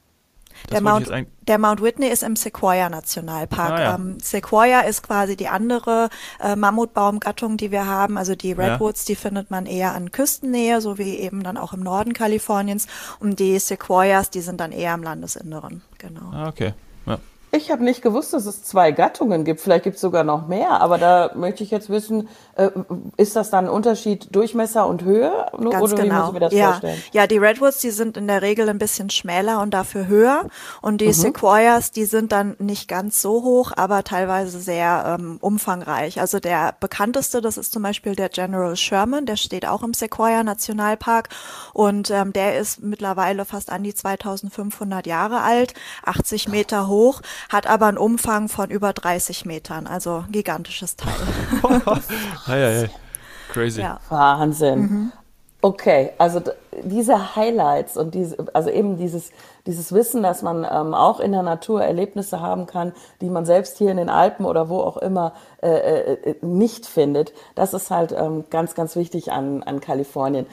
Der 0.70 0.82
Mount, 0.82 1.10
der 1.48 1.58
Mount, 1.58 1.80
Whitney 1.82 2.08
ist 2.08 2.22
im 2.22 2.36
Sequoia 2.36 2.90
Nationalpark. 2.90 3.70
Ah, 3.70 3.80
ja. 3.80 3.94
ähm, 3.94 4.18
Sequoia 4.20 4.80
ist 4.80 5.02
quasi 5.02 5.34
die 5.34 5.48
andere 5.48 6.10
äh, 6.38 6.54
Mammutbaumgattung, 6.54 7.56
die 7.56 7.70
wir 7.70 7.86
haben. 7.86 8.18
Also 8.18 8.34
die 8.34 8.52
Redwoods, 8.52 9.08
ja. 9.08 9.12
die 9.12 9.16
findet 9.16 9.50
man 9.50 9.64
eher 9.64 9.94
an 9.94 10.10
Küstennähe, 10.10 10.82
so 10.82 10.98
wie 10.98 11.16
eben 11.16 11.42
dann 11.42 11.56
auch 11.56 11.72
im 11.72 11.80
Norden 11.80 12.12
Kaliforniens. 12.12 12.88
Und 13.20 13.38
die 13.38 13.58
Sequoias, 13.58 14.28
die 14.28 14.42
sind 14.42 14.60
dann 14.60 14.72
eher 14.72 14.92
im 14.92 15.02
Landesinneren. 15.02 15.82
Genau. 15.98 16.30
Ah, 16.32 16.48
okay. 16.48 16.74
Ich 17.52 17.72
habe 17.72 17.82
nicht 17.82 18.00
gewusst, 18.00 18.32
dass 18.32 18.46
es 18.46 18.62
zwei 18.62 18.92
Gattungen 18.92 19.44
gibt. 19.44 19.60
Vielleicht 19.60 19.82
gibt 19.82 19.96
es 19.96 20.00
sogar 20.00 20.22
noch 20.22 20.46
mehr. 20.46 20.80
Aber 20.80 20.98
da 20.98 21.32
möchte 21.34 21.64
ich 21.64 21.72
jetzt 21.72 21.90
wissen, 21.90 22.28
äh, 22.54 22.70
ist 23.16 23.34
das 23.34 23.50
dann 23.50 23.64
ein 23.64 23.70
Unterschied 23.70 24.28
Durchmesser 24.30 24.86
und 24.86 25.02
Höhe? 25.02 25.46
Ganz 25.58 25.92
oder 25.92 26.02
genau. 26.02 26.28
wie 26.28 26.34
mir 26.34 26.40
das 26.40 26.52
ja. 26.52 26.68
vorstellen? 26.68 27.02
Ja, 27.12 27.26
die 27.26 27.38
Redwoods, 27.38 27.80
die 27.80 27.90
sind 27.90 28.16
in 28.16 28.28
der 28.28 28.42
Regel 28.42 28.68
ein 28.68 28.78
bisschen 28.78 29.10
schmäler 29.10 29.60
und 29.60 29.74
dafür 29.74 30.06
höher. 30.06 30.46
Und 30.80 31.00
die 31.00 31.08
mhm. 31.08 31.12
Sequoias, 31.12 31.90
die 31.90 32.04
sind 32.04 32.30
dann 32.30 32.54
nicht 32.60 32.86
ganz 32.86 33.20
so 33.20 33.42
hoch, 33.42 33.72
aber 33.74 34.04
teilweise 34.04 34.60
sehr 34.60 35.18
ähm, 35.18 35.38
umfangreich. 35.40 36.20
Also 36.20 36.38
der 36.38 36.76
bekannteste, 36.78 37.40
das 37.40 37.58
ist 37.58 37.72
zum 37.72 37.82
Beispiel 37.82 38.14
der 38.14 38.28
General 38.28 38.76
Sherman. 38.76 39.26
Der 39.26 39.36
steht 39.36 39.66
auch 39.66 39.82
im 39.82 39.92
Sequoia 39.92 40.44
Nationalpark. 40.44 41.30
Und 41.72 42.12
ähm, 42.12 42.32
der 42.32 42.60
ist 42.60 42.80
mittlerweile 42.80 43.44
fast 43.44 43.70
an 43.70 43.82
die 43.82 43.94
2500 43.94 45.04
Jahre 45.08 45.40
alt, 45.40 45.74
80 46.04 46.48
Meter 46.48 46.86
hoch 46.86 47.22
hat 47.48 47.66
aber 47.66 47.86
einen 47.86 47.98
Umfang 47.98 48.48
von 48.48 48.70
über 48.70 48.92
30 48.92 49.44
Metern, 49.46 49.86
also 49.86 50.24
gigantisches 50.30 50.96
Teil. 50.96 51.14
hey, 52.46 52.86
hey. 52.86 52.90
Crazy. 53.50 53.80
Ja. 53.80 54.00
Wahnsinn. 54.08 54.80
Mhm. 54.80 55.12
Okay, 55.62 56.12
also 56.16 56.40
diese 56.82 57.36
Highlights 57.36 57.98
und 57.98 58.14
diese, 58.14 58.46
also 58.54 58.70
eben 58.70 58.96
dieses, 58.96 59.30
dieses 59.66 59.92
Wissen, 59.92 60.22
dass 60.22 60.40
man 60.40 60.64
ähm, 60.64 60.94
auch 60.94 61.20
in 61.20 61.32
der 61.32 61.42
Natur 61.42 61.82
Erlebnisse 61.82 62.40
haben 62.40 62.66
kann, 62.66 62.94
die 63.20 63.28
man 63.28 63.44
selbst 63.44 63.76
hier 63.76 63.90
in 63.90 63.98
den 63.98 64.08
Alpen 64.08 64.46
oder 64.46 64.70
wo 64.70 64.78
auch 64.78 64.96
immer 64.96 65.34
äh, 65.62 65.68
äh, 65.68 66.34
nicht 66.40 66.86
findet, 66.86 67.34
das 67.56 67.74
ist 67.74 67.90
halt 67.90 68.12
ähm, 68.12 68.44
ganz, 68.48 68.74
ganz 68.74 68.96
wichtig 68.96 69.32
an, 69.32 69.62
an 69.62 69.80
Kalifornien 69.80 70.46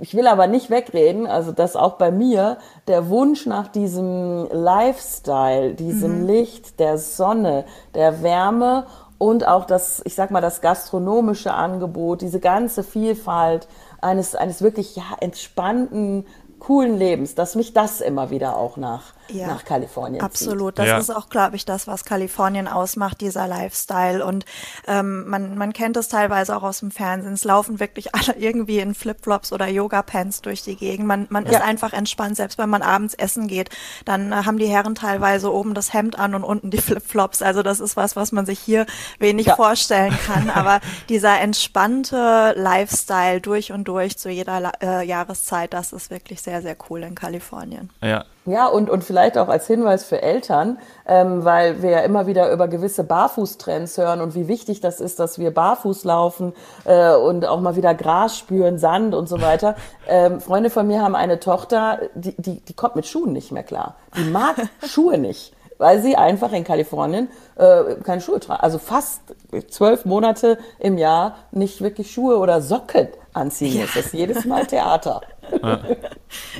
ich 0.00 0.14
will 0.14 0.26
aber 0.26 0.46
nicht 0.46 0.70
wegreden, 0.70 1.26
also 1.26 1.52
dass 1.52 1.76
auch 1.76 1.92
bei 1.92 2.10
mir 2.10 2.58
der 2.88 3.08
Wunsch 3.08 3.46
nach 3.46 3.68
diesem 3.68 4.48
Lifestyle, 4.50 5.74
diesem 5.74 6.22
mhm. 6.22 6.26
Licht, 6.26 6.80
der 6.80 6.98
Sonne, 6.98 7.64
der 7.94 8.22
Wärme 8.22 8.86
und 9.18 9.46
auch 9.46 9.64
das, 9.64 10.02
ich 10.04 10.14
sag 10.14 10.30
mal, 10.30 10.40
das 10.40 10.60
gastronomische 10.60 11.54
Angebot, 11.54 12.22
diese 12.22 12.40
ganze 12.40 12.82
Vielfalt 12.82 13.68
eines, 14.02 14.34
eines 14.34 14.62
wirklich 14.62 14.96
ja, 14.96 15.04
entspannten, 15.20 16.26
coolen 16.58 16.96
Lebens, 16.96 17.34
dass 17.34 17.54
mich 17.54 17.72
das 17.72 18.00
immer 18.00 18.30
wieder 18.30 18.56
auch 18.56 18.76
nach, 18.76 19.14
ja, 19.34 19.48
nach 19.48 19.64
Kalifornien 19.64 20.22
Absolut. 20.22 20.76
Zieht. 20.76 20.78
Das 20.78 20.88
ja. 20.88 20.98
ist 20.98 21.10
auch, 21.10 21.28
glaube 21.28 21.56
ich, 21.56 21.64
das, 21.64 21.86
was 21.86 22.04
Kalifornien 22.04 22.68
ausmacht, 22.68 23.20
dieser 23.20 23.46
Lifestyle. 23.46 24.24
Und 24.24 24.44
ähm, 24.86 25.28
man, 25.28 25.56
man 25.56 25.72
kennt 25.72 25.96
es 25.96 26.08
teilweise 26.08 26.56
auch 26.56 26.62
aus 26.62 26.80
dem 26.80 26.90
Fernsehen. 26.90 27.34
Es 27.34 27.44
laufen 27.44 27.80
wirklich 27.80 28.14
alle 28.14 28.36
irgendwie 28.36 28.78
in 28.78 28.94
Flipflops 28.94 29.52
oder 29.52 29.66
Yoga-Pants 29.68 30.42
durch 30.42 30.62
die 30.62 30.76
Gegend. 30.76 31.06
Man, 31.06 31.26
man 31.30 31.46
ja. 31.46 31.52
ist 31.52 31.62
einfach 31.62 31.92
entspannt, 31.92 32.36
selbst 32.36 32.58
wenn 32.58 32.70
man 32.70 32.82
abends 32.82 33.14
essen 33.14 33.48
geht. 33.48 33.70
Dann 34.04 34.32
äh, 34.32 34.36
haben 34.44 34.58
die 34.58 34.66
Herren 34.66 34.94
teilweise 34.94 35.52
oben 35.52 35.74
das 35.74 35.92
Hemd 35.92 36.18
an 36.18 36.34
und 36.34 36.44
unten 36.44 36.70
die 36.70 36.78
Flipflops. 36.80 37.42
Also 37.42 37.62
das 37.62 37.80
ist 37.80 37.96
was, 37.96 38.16
was 38.16 38.32
man 38.32 38.46
sich 38.46 38.58
hier 38.58 38.86
wenig 39.18 39.50
vorstellen 39.50 40.16
kann. 40.26 40.50
Aber 40.54 40.80
dieser 41.08 41.40
entspannte 41.40 42.54
Lifestyle 42.56 43.40
durch 43.40 43.72
und 43.72 43.84
durch 43.84 44.18
zu 44.18 44.30
jeder 44.30 44.72
äh, 44.82 45.06
Jahreszeit, 45.06 45.72
das 45.72 45.92
ist 45.92 46.10
wirklich 46.10 46.42
sehr, 46.42 46.62
sehr 46.62 46.76
cool 46.88 47.02
in 47.02 47.14
Kalifornien. 47.14 47.90
Ja, 48.00 48.24
ja, 48.44 48.66
und, 48.66 48.90
und 48.90 49.04
vielleicht 49.04 49.38
auch 49.38 49.48
als 49.48 49.66
Hinweis 49.68 50.04
für 50.04 50.20
Eltern, 50.20 50.78
ähm, 51.06 51.44
weil 51.44 51.80
wir 51.82 51.90
ja 51.90 52.00
immer 52.00 52.26
wieder 52.26 52.50
über 52.52 52.66
gewisse 52.66 53.04
Barfußtrends 53.04 53.96
hören 53.98 54.20
und 54.20 54.34
wie 54.34 54.48
wichtig 54.48 54.80
das 54.80 55.00
ist, 55.00 55.20
dass 55.20 55.38
wir 55.38 55.52
barfuß 55.52 56.04
laufen 56.04 56.52
äh, 56.84 57.14
und 57.14 57.46
auch 57.46 57.60
mal 57.60 57.76
wieder 57.76 57.94
Gras 57.94 58.36
spüren, 58.36 58.78
Sand 58.78 59.14
und 59.14 59.28
so 59.28 59.40
weiter. 59.40 59.76
Ähm, 60.08 60.40
Freunde 60.40 60.70
von 60.70 60.86
mir 60.88 61.02
haben 61.02 61.14
eine 61.14 61.38
Tochter, 61.38 62.00
die, 62.14 62.34
die, 62.36 62.60
die 62.60 62.74
kommt 62.74 62.96
mit 62.96 63.06
Schuhen 63.06 63.32
nicht 63.32 63.52
mehr 63.52 63.62
klar. 63.62 63.94
Die 64.16 64.24
mag 64.24 64.56
Schuhe 64.86 65.18
nicht 65.18 65.54
weil 65.78 66.00
sie 66.00 66.14
einfach 66.14 66.52
in 66.52 66.62
Kalifornien 66.62 67.28
äh, 67.56 67.96
keine 68.04 68.20
Schuhe 68.20 68.38
tragen. 68.38 68.60
Also 68.60 68.78
fast 68.78 69.20
zwölf 69.68 70.04
Monate 70.04 70.58
im 70.78 70.96
Jahr 70.96 71.34
nicht 71.50 71.80
wirklich 71.80 72.12
Schuhe 72.12 72.38
oder 72.38 72.62
Socken 72.62 73.08
anziehen 73.32 73.74
ja. 73.74 73.80
muss. 73.82 73.94
Das 73.94 74.06
ist 74.06 74.14
jedes 74.14 74.44
Mal 74.44 74.64
Theater. 74.66 75.22
Ja, 75.62 75.80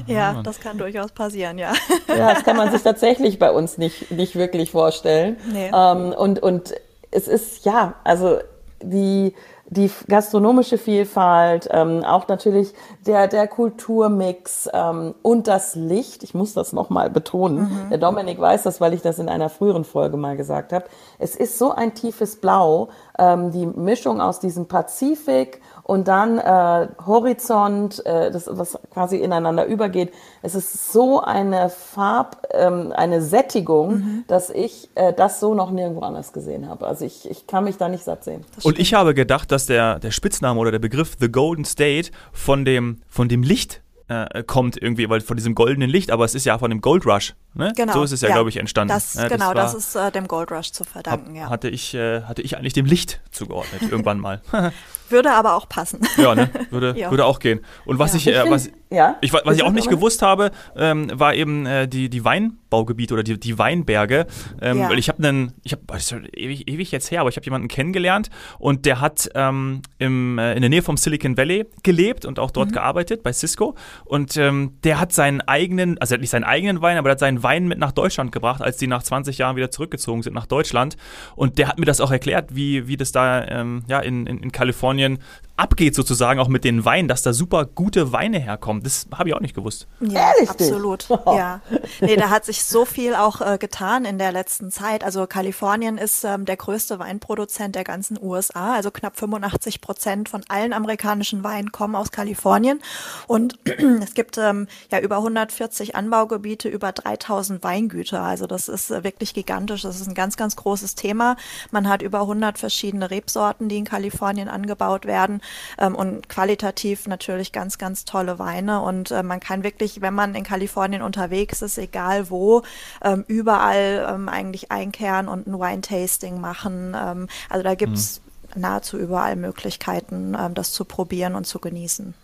ja 0.07 0.43
das 0.43 0.61
kann 0.61 0.79
durchaus 0.79 1.12
passieren, 1.12 1.59
ja. 1.59 1.73
Ja, 2.09 2.35
das 2.35 2.45
kann 2.45 2.57
man 2.57 2.71
sich 2.71 2.83
tatsächlich 2.83 3.39
bei 3.39 3.51
uns 3.51 3.79
nicht, 3.79 4.11
nicht 4.11 4.37
wirklich 4.37 4.71
vorstellen. 4.71 5.37
Nee. 5.53 5.71
Ähm, 5.75 6.12
und, 6.12 6.43
und 6.43 6.75
es 7.11 7.29
ist, 7.29 7.65
ja, 7.65 7.95
also 8.05 8.39
die, 8.83 9.35
die 9.73 9.91
gastronomische 10.09 10.76
Vielfalt, 10.76 11.69
ähm, 11.71 12.05
auch 12.05 12.29
natürlich 12.29 12.75
der, 13.07 13.26
der 13.26 13.49
Kulturmix 13.49 14.69
ähm, 14.73 15.14
und 15.23 15.49
das 15.49 15.75
Licht. 15.75 16.23
Ich 16.23 16.35
muss 16.35 16.52
das 16.52 16.73
nochmal 16.73 17.09
betonen. 17.09 17.61
Mhm. 17.61 17.88
Der 17.88 17.99
Dominik 17.99 18.38
weiß 18.38 18.64
das, 18.64 18.81
weil 18.81 18.93
ich 18.93 19.00
das 19.00 19.19
in 19.19 19.29
einer 19.29 19.49
früheren 19.49 19.85
Folge 19.85 20.17
mal 20.17 20.37
gesagt 20.37 20.73
habe. 20.73 20.85
Es 21.19 21.37
ist 21.37 21.59
so 21.59 21.73
ein 21.73 21.95
tiefes 21.95 22.37
Blau, 22.37 22.88
ähm, 23.19 23.50
die 23.50 23.67
Mischung 23.67 24.21
aus 24.21 24.41
diesem 24.41 24.67
Pazifik 24.67 25.61
und 25.85 26.07
dann 26.09 26.38
äh, 26.38 26.88
Horizont, 27.07 28.05
äh, 28.07 28.31
das 28.31 28.49
was 28.50 28.79
quasi 28.91 29.17
ineinander 29.17 29.67
übergeht. 29.67 30.12
Es 30.43 30.55
ist 30.55 30.93
so 30.93 31.21
eine 31.21 31.69
Farb, 31.71 32.47
ähm, 32.52 32.93
eine 32.95 33.23
Sättigung, 33.23 33.95
mhm. 33.95 34.25
dass 34.29 34.50
ich 34.50 34.91
äh, 34.95 35.12
das 35.12 35.41
so 35.41 35.55
noch 35.55 35.71
nirgendwo 35.71 36.02
anders 36.02 36.33
gesehen 36.33 36.69
habe. 36.69 36.87
Also 36.87 37.05
ich, 37.05 37.29
ich 37.31 37.47
kann 37.47 37.64
mich 37.64 37.79
da 37.79 37.88
nicht 37.88 38.05
satt 38.05 38.25
sehen. 38.25 38.45
Und 38.62 38.79
ich 38.79 38.95
habe 38.95 39.14
gedacht, 39.14 39.50
dass 39.50 39.62
der, 39.66 39.99
der 39.99 40.11
Spitzname 40.11 40.59
oder 40.59 40.71
der 40.71 40.78
Begriff 40.78 41.16
The 41.19 41.31
Golden 41.31 41.64
State 41.64 42.11
von 42.33 42.64
dem, 42.64 43.00
von 43.09 43.28
dem 43.28 43.42
Licht 43.42 43.83
äh, 44.09 44.42
kommt 44.42 44.81
irgendwie, 44.81 45.09
weil 45.09 45.21
von 45.21 45.37
diesem 45.37 45.54
goldenen 45.54 45.88
Licht, 45.88 46.11
aber 46.11 46.25
es 46.25 46.35
ist 46.35 46.45
ja 46.45 46.59
von 46.59 46.71
dem 46.71 46.81
Gold 46.81 47.07
Rush. 47.07 47.35
Ne? 47.54 47.73
Genau. 47.76 47.92
So 47.92 48.02
ist 48.02 48.12
es 48.12 48.21
ja, 48.21 48.28
ja 48.28 48.35
glaube 48.35 48.50
ich, 48.50 48.57
entstanden. 48.57 48.92
Das, 48.92 49.14
ja, 49.14 49.28
genau, 49.28 49.54
das, 49.54 49.73
war, 49.73 49.75
das 49.75 49.75
ist 49.75 49.97
äh, 49.97 50.11
dem 50.11 50.28
Gold 50.28 50.50
Rush 50.50 50.73
zu 50.73 50.85
verdanken, 50.85 51.31
hab, 51.31 51.37
ja. 51.37 51.50
Hatte 51.50 51.69
ich, 51.69 51.95
äh, 51.95 52.23
hatte 52.23 52.42
ich 52.42 52.57
eigentlich 52.57 52.73
dem 52.73 52.87
Licht 52.87 53.21
zugeordnet, 53.31 53.83
irgendwann 53.83 54.19
mal. 54.21 54.42
Würde 55.12 55.33
aber 55.33 55.54
auch 55.54 55.69
passen. 55.69 56.00
Ja, 56.16 56.35
ne? 56.35 56.50
Würde, 56.71 56.95
ja. 56.99 57.11
würde 57.11 57.25
auch 57.26 57.38
gehen. 57.38 57.61
Und 57.85 57.99
was 57.99 58.12
ja. 58.12 58.19
ich, 58.19 58.26
äh, 58.28 58.50
was, 58.50 58.71
ja. 58.93 59.17
ich, 59.21 59.33
was 59.33 59.57
ich 59.57 59.63
auch 59.63 59.73
nicht 59.73 59.89
gewusst 59.89 60.23
habe, 60.23 60.51
ähm, 60.77 61.11
war 61.15 61.35
eben 61.35 61.67
äh, 61.67 61.89
die, 61.89 62.09
die 62.09 62.25
Weinbaugebiete 62.25 63.15
oder 63.15 63.23
die, 63.23 63.39
die 63.39 63.59
Weinberge. 63.59 64.27
Ähm, 64.61 64.79
ja. 64.79 64.91
Weil 64.91 64.99
ich 64.99 65.09
habe 65.09 65.27
einen, 65.27 65.53
ich 65.63 65.73
habe, 65.73 65.83
das 65.87 66.13
ist 66.13 66.15
ewig, 66.35 66.69
ewig 66.69 66.91
jetzt 66.91 67.11
her, 67.11 67.21
aber 67.21 67.31
ich 67.31 67.37
habe 67.37 67.45
jemanden 67.45 67.69
kennengelernt 67.69 68.31
und 68.59 68.87
der 68.87 69.01
hat 69.01 69.31
ähm, 69.35 69.83
im, 69.99 70.39
äh, 70.39 70.55
in 70.55 70.61
der 70.61 70.71
Nähe 70.71 70.83
vom 70.83 70.97
Silicon 70.97 71.37
Valley 71.37 71.67
gelebt 71.83 72.25
und 72.25 72.39
auch 72.39 72.51
dort 72.51 72.71
mhm. 72.71 72.75
gearbeitet 72.75 73.23
bei 73.23 73.33
Cisco. 73.33 73.75
Und 74.05 74.37
ähm, 74.37 74.79
der 74.85 75.01
hat 75.01 75.13
seinen 75.13 75.41
eigenen, 75.41 75.99
also 75.99 76.15
er 76.15 76.17
hat 76.17 76.21
nicht 76.21 76.31
seinen 76.31 76.45
eigenen 76.45 76.83
Wein, 76.83 76.99
aber 76.99 77.11
er 77.11 77.13
hat 77.13 77.21
seinen 77.21 77.43
Wein 77.43 77.69
mit 77.69 77.79
nach 77.79 77.93
Deutschland 77.93 78.33
gebracht, 78.33 78.63
als 78.63 78.77
die 78.77 78.87
nach 78.87 79.03
20 79.03 79.39
Jahren 79.39 79.57
wieder 79.57 79.71
zurückgezogen 79.71 80.23
sind 80.23 80.35
nach 80.35 80.47
Deutschland. 80.47 80.97
Und 81.37 81.59
der 81.59 81.69
hat 81.69 81.79
mir 81.79 81.87
das 81.87 82.01
auch 82.01 82.11
erklärt, 82.11 82.55
wie, 82.55 82.89
wie 82.89 82.97
das 82.97 83.13
da 83.13 83.47
ähm, 83.47 83.85
ja, 83.87 84.01
in, 84.01 84.27
in, 84.27 84.39
in 84.39 84.53
Kalifornien 84.53 84.73
Kalifornien 84.73 85.19
abgeht 85.57 85.95
sozusagen 85.95 86.41
auch 86.41 86.49
mit 86.49 86.65
den 86.65 86.85
Weinen, 86.85 87.09
dass 87.09 87.23
da 87.23 87.33
super 87.33 87.67
gute 87.67 88.13
Weine 88.13 88.39
herkommen. 88.39 88.82
Das 88.83 89.07
habe 89.15 89.29
ich 89.29 89.35
auch 89.35 89.41
nicht 89.41 89.55
gewusst. 89.55 89.87
Ja, 90.01 90.33
Ehrlich? 90.33 90.51
absolut. 90.51 91.09
Ja. 91.33 91.61
Nee, 92.01 92.17
da 92.17 92.31
hat 92.31 92.45
sich 92.45 92.65
so 92.65 92.85
viel 92.85 93.15
auch 93.15 93.41
äh, 93.41 93.57
getan 93.59 94.05
in 94.05 94.19
der 94.19 94.33
letzten 94.33 94.71
Zeit. 94.71 95.05
Also 95.05 95.27
Kalifornien 95.27 95.97
ist 95.97 96.25
ähm, 96.25 96.45
der 96.45 96.57
größte 96.57 96.99
Weinproduzent 96.99 97.75
der 97.75 97.85
ganzen 97.85 98.19
USA. 98.21 98.75
Also 98.75 98.91
knapp 98.91 99.17
85 99.17 99.81
Prozent 99.81 100.29
von 100.29 100.43
allen 100.49 100.73
amerikanischen 100.73 101.45
Weinen 101.45 101.73
kommen 101.73 101.95
aus 101.95 102.11
Kalifornien. 102.11 102.81
Und 103.27 103.59
es 104.03 104.15
gibt 104.15 104.37
ähm, 104.37 104.67
ja 104.91 104.99
über 104.99 105.17
140 105.19 105.95
Anbaugebiete, 105.95 106.69
über 106.69 106.93
3000 106.93 107.62
Weingüter. 107.62 108.23
Also 108.23 108.47
das 108.47 108.69
ist 108.69 108.91
äh, 108.91 109.05
wirklich 109.05 109.35
gigantisch. 109.35 109.83
Das 109.83 110.01
ist 110.01 110.09
ein 110.09 110.15
ganz, 110.15 110.37
ganz 110.37 110.57
großes 110.57 110.95
Thema. 110.95 111.37
Man 111.71 111.89
hat 111.89 112.03
über 112.03 112.21
100 112.23 112.59
verschiedene 112.59 113.11
Rebsorten, 113.11 113.69
die 113.69 113.79
in 113.79 113.85
Kalifornien 113.85 114.49
angebaut 114.49 115.07
werden 115.07 115.41
ähm, 115.79 115.95
und 115.95 116.29
qualitativ 116.29 117.07
natürlich 117.07 117.53
ganz, 117.53 117.79
ganz 117.79 118.05
tolle 118.05 118.39
Weine. 118.39 118.72
Und 118.81 119.11
äh, 119.11 119.23
man 119.23 119.41
kann 119.41 119.62
wirklich, 119.62 120.00
wenn 120.00 120.14
man 120.14 120.35
in 120.35 120.45
Kalifornien 120.45 121.02
unterwegs 121.02 121.62
ist, 121.62 121.79
egal 121.79 122.31
wo, 122.31 122.62
ähm, 123.02 123.25
überall 123.29 124.07
ähm, 124.09 124.29
eigentlich 124.29 124.71
einkehren 124.71 125.29
und 125.29 125.47
ein 125.47 125.59
Wine-Tasting 125.59 126.41
machen. 126.41 126.97
Ähm, 126.97 127.29
also 127.49 127.62
da 127.62 127.75
gibt's 127.75 128.21
mhm. 128.55 128.62
nahezu 128.62 128.99
überall 128.99 129.37
Möglichkeiten, 129.37 130.37
ähm, 130.38 130.55
das 130.55 130.73
zu 130.73 130.85
probieren 130.85 131.35
und 131.35 131.47
zu 131.47 131.59
genießen. 131.59 132.14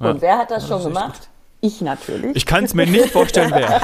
Ja. 0.00 0.10
Und 0.10 0.22
wer 0.22 0.38
hat 0.38 0.50
das 0.50 0.64
ja, 0.64 0.68
schon 0.68 0.78
das 0.78 0.86
gemacht? 0.86 1.28
Ich 1.60 1.80
natürlich. 1.80 2.36
Ich 2.36 2.46
kann 2.46 2.62
es 2.62 2.72
mir 2.72 2.86
nicht 2.86 3.10
vorstellen, 3.10 3.50
wer. 3.52 3.80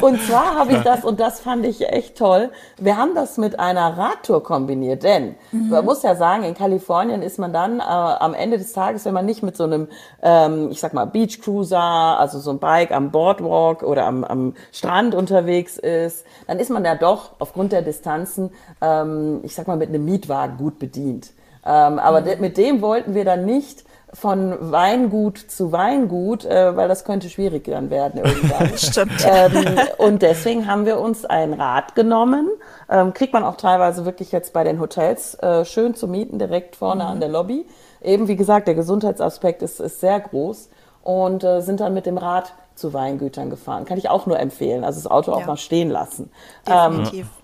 und 0.02 0.18
zwar 0.22 0.54
habe 0.54 0.72
ich 0.72 0.80
das, 0.80 1.04
und 1.04 1.20
das 1.20 1.40
fand 1.40 1.66
ich 1.66 1.86
echt 1.86 2.16
toll, 2.16 2.50
wir 2.78 2.96
haben 2.96 3.14
das 3.14 3.36
mit 3.36 3.60
einer 3.60 3.98
Radtour 3.98 4.42
kombiniert, 4.42 5.02
denn 5.02 5.34
mhm. 5.52 5.68
man 5.68 5.84
muss 5.84 6.02
ja 6.02 6.14
sagen, 6.14 6.42
in 6.42 6.54
Kalifornien 6.54 7.20
ist 7.20 7.38
man 7.38 7.52
dann 7.52 7.80
äh, 7.80 7.82
am 7.82 8.32
Ende 8.32 8.56
des 8.56 8.72
Tages, 8.72 9.04
wenn 9.04 9.12
man 9.12 9.26
nicht 9.26 9.42
mit 9.42 9.58
so 9.58 9.64
einem, 9.64 9.88
ähm, 10.22 10.70
ich 10.70 10.80
sag 10.80 10.94
mal, 10.94 11.04
Beach 11.04 11.42
Cruiser, 11.42 11.78
also 11.78 12.38
so 12.38 12.52
ein 12.52 12.58
Bike 12.58 12.92
am 12.92 13.10
Boardwalk 13.10 13.82
oder 13.82 14.06
am, 14.06 14.24
am 14.24 14.54
Strand 14.72 15.14
unterwegs 15.14 15.76
ist, 15.76 16.24
dann 16.46 16.58
ist 16.58 16.70
man 16.70 16.82
ja 16.82 16.94
doch 16.94 17.32
aufgrund 17.40 17.72
der 17.72 17.82
Distanzen, 17.82 18.50
ähm, 18.80 19.40
ich 19.42 19.54
sag 19.54 19.68
mal, 19.68 19.76
mit 19.76 19.90
einem 19.90 20.06
Mietwagen 20.06 20.56
gut 20.56 20.78
bedient. 20.78 21.32
Ähm, 21.66 21.98
aber 21.98 22.22
mhm. 22.22 22.24
de 22.24 22.36
mit 22.40 22.56
dem 22.56 22.80
wollten 22.80 23.14
wir 23.14 23.26
dann 23.26 23.44
nicht 23.44 23.84
von 24.14 24.56
Weingut 24.72 25.38
zu 25.38 25.72
Weingut, 25.72 26.44
äh, 26.44 26.76
weil 26.76 26.88
das 26.88 27.04
könnte 27.04 27.28
schwierig 27.28 27.64
dann 27.64 27.90
werden 27.90 28.24
irgendwann. 28.24 28.70
Stimmt. 28.78 29.26
Ähm, 29.26 29.78
und 29.98 30.22
deswegen 30.22 30.66
haben 30.66 30.86
wir 30.86 30.98
uns 31.00 31.24
ein 31.24 31.52
Rad 31.52 31.94
genommen. 31.94 32.48
Ähm, 32.88 33.12
kriegt 33.12 33.32
man 33.32 33.44
auch 33.44 33.56
teilweise 33.56 34.04
wirklich 34.04 34.32
jetzt 34.32 34.52
bei 34.52 34.64
den 34.64 34.80
Hotels 34.80 35.34
äh, 35.34 35.64
schön 35.64 35.94
zu 35.94 36.08
mieten, 36.08 36.38
direkt 36.38 36.76
vorne 36.76 37.04
mhm. 37.04 37.10
an 37.10 37.20
der 37.20 37.28
Lobby. 37.28 37.66
Eben 38.00 38.28
wie 38.28 38.36
gesagt, 38.36 38.68
der 38.68 38.74
Gesundheitsaspekt 38.74 39.62
ist, 39.62 39.80
ist 39.80 40.00
sehr 40.00 40.20
groß 40.20 40.68
und 41.02 41.42
äh, 41.42 41.60
sind 41.60 41.80
dann 41.80 41.92
mit 41.92 42.06
dem 42.06 42.18
Rad 42.18 42.54
zu 42.74 42.92
Weingütern 42.92 43.50
gefahren. 43.50 43.84
Kann 43.84 43.98
ich 43.98 44.10
auch 44.10 44.26
nur 44.26 44.38
empfehlen. 44.38 44.84
Also 44.84 45.00
das 45.00 45.10
Auto 45.10 45.30
ja. 45.30 45.36
auch 45.36 45.46
mal 45.46 45.56
stehen 45.56 45.90
lassen. 45.90 46.30
Definitiv. 46.66 47.26
Ähm, 47.26 47.43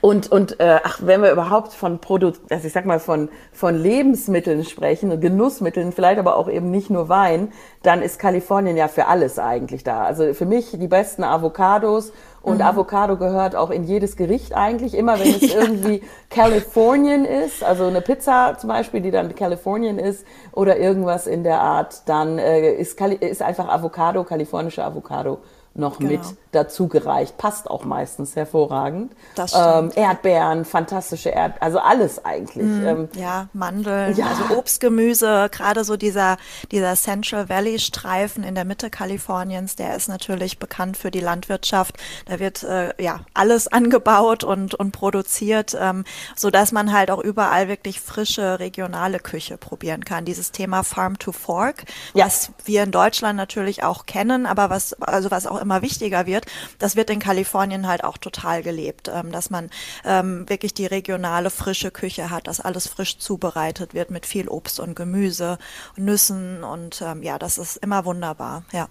und 0.00 0.30
und 0.30 0.60
äh, 0.60 0.80
ach, 0.82 0.98
wenn 1.02 1.22
wir 1.22 1.32
überhaupt 1.32 1.72
von 1.72 1.98
Produ 1.98 2.32
also 2.50 2.66
ich 2.66 2.72
sag 2.72 2.86
mal 2.86 3.00
von 3.00 3.28
von 3.52 3.76
Lebensmitteln 3.76 4.64
sprechen, 4.64 5.20
Genussmitteln, 5.20 5.92
vielleicht 5.92 6.18
aber 6.18 6.36
auch 6.36 6.48
eben 6.48 6.70
nicht 6.70 6.90
nur 6.90 7.08
Wein, 7.08 7.52
dann 7.82 8.02
ist 8.02 8.18
Kalifornien 8.18 8.76
ja 8.76 8.88
für 8.88 9.06
alles 9.06 9.38
eigentlich 9.38 9.84
da. 9.84 10.04
Also 10.04 10.34
für 10.34 10.46
mich 10.46 10.70
die 10.72 10.88
besten 10.88 11.24
Avocados 11.24 12.12
und 12.42 12.56
mhm. 12.56 12.62
Avocado 12.62 13.16
gehört 13.16 13.54
auch 13.54 13.70
in 13.70 13.84
jedes 13.84 14.16
Gericht 14.16 14.54
eigentlich, 14.54 14.94
immer 14.94 15.18
wenn 15.18 15.34
es 15.34 15.54
irgendwie 15.54 16.02
Californian 16.28 17.24
ist, 17.24 17.62
also 17.62 17.86
eine 17.86 18.00
Pizza 18.00 18.56
zum 18.58 18.68
Beispiel, 18.68 19.00
die 19.00 19.10
dann 19.10 19.34
Californian 19.34 19.98
ist 19.98 20.26
oder 20.52 20.78
irgendwas 20.78 21.26
in 21.26 21.44
der 21.44 21.60
Art, 21.60 22.02
dann 22.08 22.38
äh, 22.38 22.72
ist, 22.72 23.00
ist 23.00 23.42
einfach 23.42 23.68
Avocado, 23.68 24.24
kalifornische 24.24 24.84
Avocado 24.84 25.38
noch 25.74 25.98
genau. 25.98 26.12
mit 26.12 26.20
dazu 26.52 26.86
gereicht. 26.86 27.38
Passt 27.38 27.68
auch 27.68 27.84
meistens 27.84 28.36
hervorragend. 28.36 29.12
Das 29.34 29.54
ähm, 29.56 29.90
Erdbeeren, 29.94 30.64
fantastische 30.64 31.30
Erd, 31.30 31.60
also 31.60 31.78
alles 31.78 32.24
eigentlich. 32.24 32.66
Mm, 32.66 32.86
ähm, 32.86 33.08
ja, 33.16 33.48
Mandeln, 33.54 34.14
ja. 34.16 34.26
also 34.26 34.56
Obstgemüse, 34.56 35.48
gerade 35.50 35.84
so 35.84 35.96
dieser, 35.96 36.36
dieser 36.70 36.94
Central 36.94 37.48
Valley 37.48 37.78
Streifen 37.78 38.44
in 38.44 38.54
der 38.54 38.66
Mitte 38.66 38.90
Kaliforniens, 38.90 39.76
der 39.76 39.96
ist 39.96 40.08
natürlich 40.08 40.58
bekannt 40.58 40.98
für 40.98 41.10
die 41.10 41.20
Landwirtschaft. 41.20 41.96
Da 42.26 42.38
wird 42.38 42.62
äh, 42.64 42.92
ja 43.02 43.20
alles 43.32 43.68
angebaut 43.72 44.44
und, 44.44 44.74
und 44.74 44.92
produziert, 44.92 45.76
ähm, 45.80 46.04
so 46.36 46.50
dass 46.50 46.70
man 46.70 46.92
halt 46.92 47.10
auch 47.10 47.20
überall 47.20 47.68
wirklich 47.68 48.00
frische 48.00 48.58
regionale 48.58 49.20
Küche 49.20 49.56
probieren 49.56 50.04
kann. 50.04 50.26
Dieses 50.26 50.52
Thema 50.52 50.82
Farm 50.82 51.18
to 51.18 51.32
Fork, 51.32 51.84
ja. 52.12 52.26
was 52.26 52.52
wir 52.66 52.82
in 52.82 52.90
Deutschland 52.90 53.38
natürlich 53.38 53.84
auch 53.84 54.04
kennen, 54.04 54.44
aber 54.44 54.68
was, 54.68 54.92
also 55.00 55.30
was 55.30 55.46
auch 55.46 55.61
immer 55.62 55.82
wichtiger 55.82 56.26
wird, 56.26 56.46
das 56.78 56.96
wird 56.96 57.10
in 57.10 57.18
Kalifornien 57.18 57.86
halt 57.86 58.04
auch 58.04 58.18
total 58.18 58.62
gelebt, 58.62 59.10
ähm, 59.12 59.32
dass 59.32 59.50
man 59.50 59.70
ähm, 60.04 60.48
wirklich 60.48 60.74
die 60.74 60.86
regionale 60.86 61.50
frische 61.50 61.90
Küche 61.90 62.30
hat, 62.30 62.46
dass 62.46 62.60
alles 62.60 62.86
frisch 62.86 63.18
zubereitet 63.18 63.94
wird 63.94 64.10
mit 64.10 64.26
viel 64.26 64.48
Obst 64.48 64.80
und 64.80 64.94
Gemüse, 64.94 65.58
und 65.96 66.04
Nüssen 66.04 66.64
und 66.64 67.02
ähm, 67.02 67.22
ja, 67.22 67.38
das 67.38 67.58
ist 67.58 67.76
immer 67.76 68.04
wunderbar, 68.04 68.64
ja. 68.72 68.88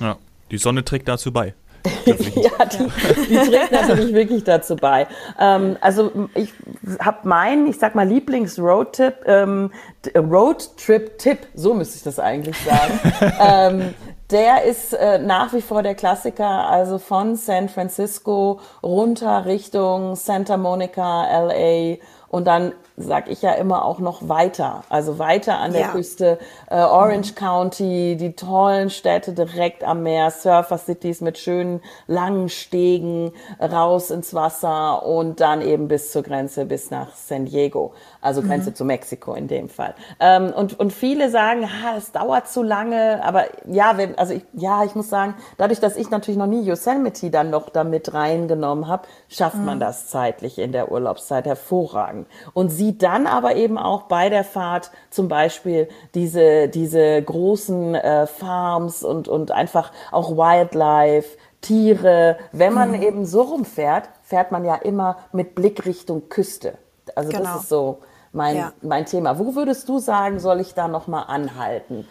Ja, 0.00 0.16
die 0.50 0.58
Sonne 0.58 0.84
trägt 0.84 1.08
dazu 1.08 1.32
bei. 1.32 1.54
ja, 2.06 2.64
die, 2.64 3.28
die, 3.28 3.36
trägt 3.36 3.72
natürlich 3.72 4.12
wirklich 4.12 4.44
dazu 4.44 4.76
bei. 4.76 5.06
Ähm, 5.38 5.76
also 5.80 6.28
ich 6.34 6.52
habe 7.00 7.28
meinen, 7.28 7.66
ich 7.66 7.78
sag 7.78 7.94
mal, 7.94 8.06
Lieblings-Road-Tipp, 8.06 9.14
ähm, 9.26 9.70
Road-Trip-Tipp, 10.16 11.38
so 11.54 11.74
müsste 11.74 11.96
ich 11.96 12.02
das 12.02 12.18
eigentlich 12.18 12.56
sagen. 12.58 13.00
ähm, 13.40 13.94
der 14.30 14.64
ist 14.64 14.92
äh, 14.92 15.18
nach 15.18 15.52
wie 15.52 15.60
vor 15.60 15.82
der 15.82 15.94
Klassiker, 15.94 16.68
also 16.68 16.98
von 16.98 17.36
San 17.36 17.68
Francisco 17.68 18.60
runter 18.82 19.46
Richtung 19.46 20.16
Santa 20.16 20.56
Monica, 20.56 21.26
LA 21.44 21.96
und 22.28 22.46
dann 22.46 22.72
sag 22.96 23.28
ich 23.28 23.42
ja 23.42 23.52
immer 23.52 23.84
auch 23.84 23.98
noch 23.98 24.28
weiter, 24.28 24.82
also 24.88 25.18
weiter 25.18 25.58
an 25.58 25.72
der 25.72 25.82
ja. 25.82 25.88
Küste, 25.88 26.38
äh, 26.70 26.76
Orange 26.76 27.32
mhm. 27.32 27.34
County, 27.34 28.16
die 28.18 28.32
tollen 28.32 28.88
Städte 28.88 29.32
direkt 29.32 29.84
am 29.84 30.02
Meer, 30.02 30.30
Surfer 30.30 30.78
Cities 30.78 31.20
mit 31.20 31.36
schönen 31.36 31.82
langen 32.06 32.48
Stegen 32.48 33.32
raus 33.60 34.10
ins 34.10 34.32
Wasser 34.32 35.04
und 35.04 35.40
dann 35.40 35.60
eben 35.60 35.88
bis 35.88 36.10
zur 36.10 36.22
Grenze, 36.22 36.64
bis 36.64 36.90
nach 36.90 37.14
San 37.14 37.44
Diego, 37.44 37.92
also 38.22 38.40
Grenze 38.40 38.70
mhm. 38.70 38.74
zu 38.74 38.84
Mexiko 38.84 39.34
in 39.34 39.46
dem 39.46 39.68
Fall. 39.68 39.94
Ähm, 40.18 40.52
und, 40.56 40.78
und 40.78 40.92
viele 40.92 41.28
sagen, 41.30 41.68
ha, 41.68 41.96
es 41.98 42.12
dauert 42.12 42.48
zu 42.48 42.62
lange, 42.62 43.22
aber 43.22 43.44
ja, 43.66 43.98
wenn, 43.98 44.16
also 44.16 44.32
ich, 44.32 44.42
ja, 44.54 44.84
ich 44.84 44.94
muss 44.94 45.10
sagen, 45.10 45.34
dadurch, 45.58 45.80
dass 45.80 45.96
ich 45.96 46.10
natürlich 46.10 46.38
noch 46.38 46.46
nie 46.46 46.62
Yosemite 46.62 47.30
dann 47.30 47.50
noch 47.50 47.68
damit 47.68 48.14
reingenommen 48.14 48.88
habe, 48.88 49.06
schafft 49.28 49.58
mhm. 49.58 49.66
man 49.66 49.80
das 49.80 50.08
zeitlich 50.08 50.58
in 50.58 50.72
der 50.72 50.90
Urlaubszeit 50.90 51.44
hervorragend. 51.44 52.26
Und 52.54 52.70
sie 52.70 52.85
sieht 52.86 53.02
dann 53.02 53.26
aber 53.26 53.56
eben 53.56 53.78
auch 53.78 54.02
bei 54.02 54.28
der 54.28 54.44
Fahrt 54.44 54.92
zum 55.10 55.26
Beispiel 55.26 55.88
diese, 56.14 56.68
diese 56.68 57.20
großen 57.20 57.96
äh, 57.96 58.26
Farms 58.28 59.02
und, 59.02 59.26
und 59.26 59.50
einfach 59.50 59.90
auch 60.12 60.36
Wildlife, 60.36 61.36
Tiere. 61.62 62.36
Wenn 62.52 62.74
man 62.74 62.90
mhm. 62.90 63.02
eben 63.02 63.26
so 63.26 63.42
rumfährt, 63.42 64.08
fährt 64.22 64.52
man 64.52 64.64
ja 64.64 64.76
immer 64.76 65.16
mit 65.32 65.56
Blick 65.56 65.84
Richtung 65.84 66.28
Küste. 66.28 66.78
Also 67.16 67.30
genau. 67.30 67.42
das 67.42 67.62
ist 67.62 67.68
so 67.68 67.98
mein, 68.32 68.56
ja. 68.56 68.72
mein 68.82 69.04
Thema. 69.04 69.40
Wo 69.40 69.56
würdest 69.56 69.88
du 69.88 69.98
sagen, 69.98 70.38
soll 70.38 70.60
ich 70.60 70.74
da 70.74 70.86
nochmal 70.86 71.24
anhalten, 71.26 72.06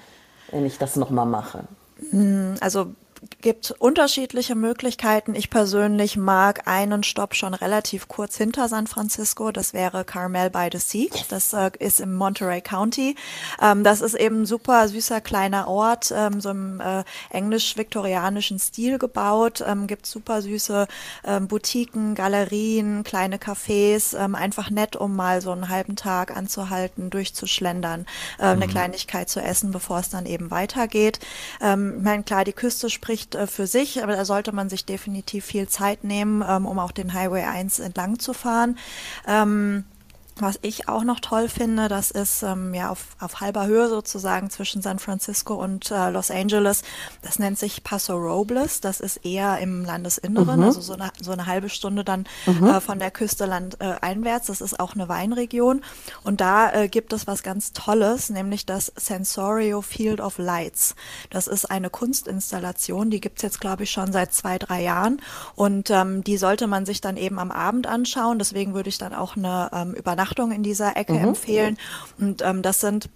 wenn 0.51 0.65
ich 0.65 0.77
das 0.77 0.97
nochmal 0.97 1.25
mache? 1.25 1.63
Mhm, 2.11 2.55
also 2.59 2.87
gibt 3.41 3.71
unterschiedliche 3.79 4.55
Möglichkeiten. 4.55 5.35
Ich 5.35 5.49
persönlich 5.49 6.17
mag 6.17 6.67
einen 6.67 7.03
Stopp 7.03 7.35
schon 7.35 7.53
relativ 7.53 8.07
kurz 8.07 8.37
hinter 8.37 8.67
San 8.67 8.87
Francisco. 8.87 9.51
Das 9.51 9.73
wäre 9.73 10.03
Carmel 10.03 10.49
by 10.49 10.69
the 10.71 10.79
Sea. 10.79 11.07
Das 11.29 11.53
äh, 11.53 11.71
ist 11.79 11.99
im 11.99 12.15
Monterey 12.15 12.61
County. 12.61 13.15
Ähm, 13.61 13.83
das 13.83 14.01
ist 14.01 14.15
eben 14.15 14.41
ein 14.41 14.45
super 14.45 14.87
süßer 14.87 15.21
kleiner 15.21 15.67
Ort, 15.67 16.13
ähm, 16.15 16.41
so 16.41 16.49
im 16.49 16.79
äh, 16.79 17.03
englisch-viktorianischen 17.29 18.59
Stil 18.59 18.97
gebaut. 18.97 19.63
Ähm, 19.65 19.87
gibt 19.87 20.05
super 20.05 20.41
süße 20.41 20.87
ähm, 21.23 21.47
Boutiquen, 21.47 22.15
Galerien, 22.15 23.03
kleine 23.03 23.37
Cafés. 23.37 24.17
Ähm, 24.17 24.35
einfach 24.35 24.69
nett, 24.69 24.95
um 24.95 25.15
mal 25.15 25.41
so 25.41 25.51
einen 25.51 25.69
halben 25.69 25.95
Tag 25.95 26.35
anzuhalten, 26.35 27.09
durchzuschlendern, 27.09 28.05
äh, 28.39 28.55
mhm. 28.55 28.61
eine 28.61 28.67
Kleinigkeit 28.67 29.29
zu 29.29 29.39
essen, 29.39 29.71
bevor 29.71 29.99
es 29.99 30.09
dann 30.09 30.25
eben 30.25 30.51
weitergeht. 30.51 31.19
Ähm, 31.61 31.95
ich 31.97 32.03
meine, 32.03 32.23
klar, 32.23 32.43
die 32.43 32.53
Küste 32.53 32.89
spricht 32.89 33.34
äh, 33.35 33.47
für 33.47 33.67
sich, 33.67 34.01
aber 34.03 34.15
da 34.15 34.25
sollte 34.25 34.51
man 34.51 34.69
sich 34.69 34.85
definitiv 34.85 35.45
viel 35.45 35.67
Zeit 35.67 36.03
nehmen, 36.03 36.43
ähm, 36.47 36.65
um 36.65 36.79
auch 36.79 36.91
den 36.91 37.13
Highway 37.13 37.43
1 37.43 37.79
entlang 37.79 38.19
zu 38.19 38.33
fahren. 38.33 38.77
Was 40.37 40.59
ich 40.63 40.89
auch 40.89 41.05
noch 41.05 41.21
toll 41.21 41.47
finde, 41.47 41.87
das 41.87 42.11
ist 42.11 42.43
ähm, 42.43 42.73
ja 42.73 42.89
auf, 42.89 43.15
auf 43.21 43.39
halber 43.39 43.67
Höhe 43.67 43.87
sozusagen 43.87 44.49
zwischen 44.49 44.81
San 44.81 44.99
Francisco 44.99 45.53
und 45.53 45.89
äh, 45.91 46.09
Los 46.09 46.29
Angeles. 46.29 46.81
Das 47.21 47.39
nennt 47.39 47.57
sich 47.57 47.85
Paso 47.85 48.17
Robles. 48.17 48.81
Das 48.81 48.99
ist 48.99 49.25
eher 49.25 49.59
im 49.59 49.85
Landesinneren, 49.85 50.59
mhm. 50.59 50.65
also 50.65 50.81
so 50.81 50.91
eine, 50.93 51.11
so 51.21 51.31
eine 51.31 51.45
halbe 51.45 51.69
Stunde 51.69 52.03
dann 52.03 52.25
mhm. 52.45 52.67
äh, 52.67 52.81
von 52.81 52.99
der 52.99 53.11
Küste 53.11 53.45
land, 53.45 53.79
äh, 53.79 53.95
einwärts. 54.01 54.47
Das 54.47 54.59
ist 54.59 54.77
auch 54.77 54.93
eine 54.95 55.07
Weinregion. 55.07 55.81
Und 56.23 56.41
da 56.41 56.69
äh, 56.73 56.89
gibt 56.89 57.13
es 57.13 57.27
was 57.27 57.41
ganz 57.41 57.71
Tolles, 57.71 58.29
nämlich 58.29 58.65
das 58.65 58.91
Sensorio 58.97 59.81
Field 59.81 60.19
of 60.19 60.37
Lights. 60.37 60.95
Das 61.29 61.47
ist 61.47 61.71
eine 61.71 61.89
Kunstinstallation, 61.89 63.09
die 63.09 63.21
gibt's 63.21 63.41
jetzt, 63.41 63.61
glaube 63.61 63.83
ich, 63.83 63.91
schon 63.91 64.11
seit 64.11 64.33
zwei, 64.33 64.57
drei 64.57 64.83
Jahren. 64.83 65.21
Und 65.55 65.91
ähm, 65.91 66.25
die 66.25 66.35
sollte 66.35 66.67
man 66.67 66.85
sich 66.85 66.99
dann 66.99 67.15
eben 67.15 67.39
am 67.39 67.51
Abend 67.51 67.87
anschauen. 67.87 68.37
Deswegen 68.37 68.73
würde 68.73 68.89
ich 68.89 68.97
dann 68.97 69.13
auch 69.13 69.37
eine 69.37 69.69
ähm, 69.71 69.93
Übernachtung 69.93 70.24
Übernachtung 70.25 70.51
in 70.51 70.63
dieser 70.63 70.97
Ecke 70.97 71.13
mhm. 71.13 71.29
empfehlen. 71.29 71.77
Und 72.19 72.41
ähm, 72.41 72.61
das 72.61 72.81
sind 72.81 73.09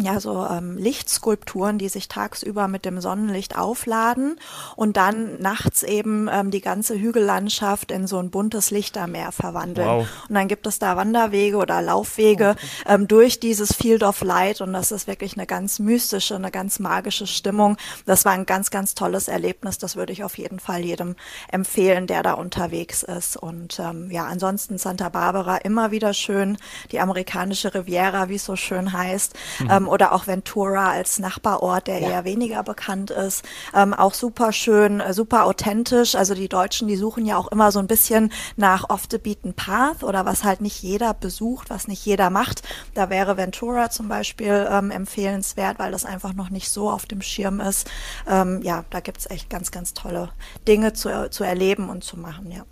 ja, 0.00 0.18
so 0.20 0.46
ähm, 0.46 0.76
Lichtskulpturen, 0.76 1.78
die 1.78 1.88
sich 1.88 2.08
tagsüber 2.08 2.68
mit 2.68 2.84
dem 2.84 3.00
Sonnenlicht 3.00 3.56
aufladen 3.56 4.38
und 4.76 4.96
dann 4.96 5.40
nachts 5.40 5.82
eben 5.82 6.28
ähm, 6.32 6.50
die 6.50 6.60
ganze 6.60 6.98
Hügellandschaft 6.98 7.90
in 7.92 8.06
so 8.06 8.18
ein 8.18 8.30
buntes 8.30 8.70
Lichtermeer 8.70 9.32
verwandeln. 9.32 9.88
Wow. 9.88 10.08
Und 10.28 10.34
dann 10.34 10.48
gibt 10.48 10.66
es 10.66 10.78
da 10.78 10.96
Wanderwege 10.96 11.56
oder 11.56 11.82
Laufwege 11.82 12.50
okay. 12.50 12.94
ähm, 12.94 13.08
durch 13.08 13.40
dieses 13.40 13.74
Field 13.74 14.02
of 14.02 14.22
Light 14.22 14.60
und 14.60 14.72
das 14.72 14.90
ist 14.90 15.06
wirklich 15.06 15.36
eine 15.36 15.46
ganz 15.46 15.78
mystische, 15.78 16.34
eine 16.34 16.50
ganz 16.50 16.78
magische 16.78 17.26
Stimmung. 17.26 17.76
Das 18.06 18.24
war 18.24 18.32
ein 18.32 18.46
ganz, 18.46 18.70
ganz 18.70 18.94
tolles 18.94 19.28
Erlebnis. 19.28 19.78
Das 19.78 19.96
würde 19.96 20.12
ich 20.12 20.24
auf 20.24 20.38
jeden 20.38 20.60
Fall 20.60 20.84
jedem 20.84 21.16
empfehlen, 21.48 22.06
der 22.06 22.22
da 22.22 22.32
unterwegs 22.32 23.02
ist. 23.02 23.36
Und 23.36 23.78
ähm, 23.78 24.10
ja, 24.10 24.24
ansonsten 24.26 24.78
Santa 24.78 25.08
Barbara 25.10 25.58
immer 25.58 25.90
wieder 25.90 26.14
schön, 26.14 26.56
die 26.90 27.00
amerikanische 27.00 27.74
Riviera, 27.74 28.28
wie 28.28 28.36
es 28.36 28.44
so 28.44 28.56
schön 28.56 28.92
heißt. 28.92 29.34
Mhm. 29.60 29.70
Ähm, 29.70 29.88
oder 29.90 30.12
auch 30.12 30.26
Ventura 30.26 30.90
als 30.90 31.18
Nachbarort, 31.18 31.86
der 31.86 32.00
ja. 32.00 32.10
eher 32.10 32.24
weniger 32.24 32.62
bekannt 32.62 33.10
ist. 33.10 33.44
Ähm, 33.74 33.94
auch 33.94 34.14
super 34.14 34.52
schön, 34.52 35.00
äh, 35.00 35.12
super 35.12 35.44
authentisch. 35.44 36.14
Also 36.14 36.34
die 36.34 36.48
Deutschen, 36.48 36.88
die 36.88 36.96
suchen 36.96 37.26
ja 37.26 37.36
auch 37.36 37.48
immer 37.48 37.72
so 37.72 37.78
ein 37.78 37.86
bisschen 37.86 38.32
nach 38.56 38.88
off 38.88 39.04
the 39.10 39.18
beaten 39.18 39.54
path 39.54 40.02
oder 40.04 40.24
was 40.24 40.44
halt 40.44 40.60
nicht 40.60 40.82
jeder 40.82 41.14
besucht, 41.14 41.70
was 41.70 41.88
nicht 41.88 42.04
jeder 42.04 42.30
macht. 42.30 42.62
Da 42.94 43.10
wäre 43.10 43.36
Ventura 43.36 43.90
zum 43.90 44.08
Beispiel 44.08 44.68
ähm, 44.70 44.90
empfehlenswert, 44.90 45.78
weil 45.78 45.92
das 45.92 46.04
einfach 46.04 46.32
noch 46.32 46.50
nicht 46.50 46.70
so 46.70 46.90
auf 46.90 47.06
dem 47.06 47.22
Schirm 47.22 47.60
ist. 47.60 47.90
Ähm, 48.28 48.60
ja, 48.62 48.84
da 48.90 49.00
gibt's 49.00 49.28
echt 49.30 49.50
ganz, 49.50 49.70
ganz 49.70 49.94
tolle 49.94 50.30
Dinge 50.66 50.92
zu, 50.92 51.30
zu 51.30 51.44
erleben 51.44 51.88
und 51.88 52.04
zu 52.04 52.18
machen, 52.18 52.50
ja. 52.50 52.64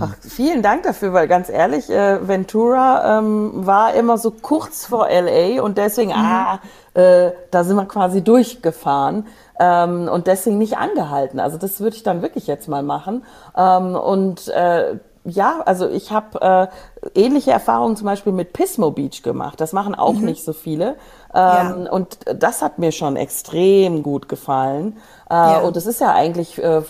Ach, 0.00 0.14
vielen 0.20 0.62
Dank 0.62 0.82
dafür, 0.82 1.12
weil 1.12 1.28
ganz 1.28 1.48
ehrlich, 1.48 1.88
äh, 1.88 2.26
Ventura 2.26 3.18
ähm, 3.18 3.66
war 3.66 3.94
immer 3.94 4.18
so 4.18 4.32
kurz 4.32 4.86
vor 4.86 5.08
LA 5.08 5.62
und 5.62 5.78
deswegen, 5.78 6.10
mhm. 6.10 6.16
ah, 6.16 6.60
äh, 6.94 7.30
da 7.50 7.62
sind 7.62 7.76
wir 7.76 7.86
quasi 7.86 8.22
durchgefahren 8.22 9.26
ähm, 9.60 10.08
und 10.08 10.26
deswegen 10.26 10.58
nicht 10.58 10.78
angehalten. 10.78 11.38
Also 11.38 11.58
das 11.58 11.80
würde 11.80 11.96
ich 11.96 12.02
dann 12.02 12.22
wirklich 12.22 12.46
jetzt 12.48 12.68
mal 12.68 12.82
machen. 12.82 13.24
Ähm, 13.56 13.94
und 13.94 14.48
äh, 14.48 14.98
ja, 15.24 15.62
also 15.64 15.88
ich 15.88 16.10
habe 16.10 16.70
äh, 17.14 17.18
ähnliche 17.18 17.50
Erfahrungen 17.52 17.96
zum 17.96 18.06
Beispiel 18.06 18.32
mit 18.32 18.52
Pismo 18.52 18.90
Beach 18.90 19.22
gemacht. 19.22 19.60
Das 19.60 19.72
machen 19.72 19.94
auch 19.94 20.14
mhm. 20.14 20.26
nicht 20.26 20.44
so 20.44 20.52
viele. 20.52 20.96
Ähm, 21.32 21.84
ja. 21.84 21.90
Und 21.90 22.18
das 22.34 22.62
hat 22.62 22.78
mir 22.78 22.92
schon 22.92 23.16
extrem 23.16 24.02
gut 24.02 24.28
gefallen. 24.28 24.96
Äh, 25.30 25.34
ja. 25.34 25.58
Und 25.60 25.76
es 25.76 25.86
ist 25.86 26.00
ja 26.00 26.12
eigentlich 26.12 26.62
äh, 26.62 26.82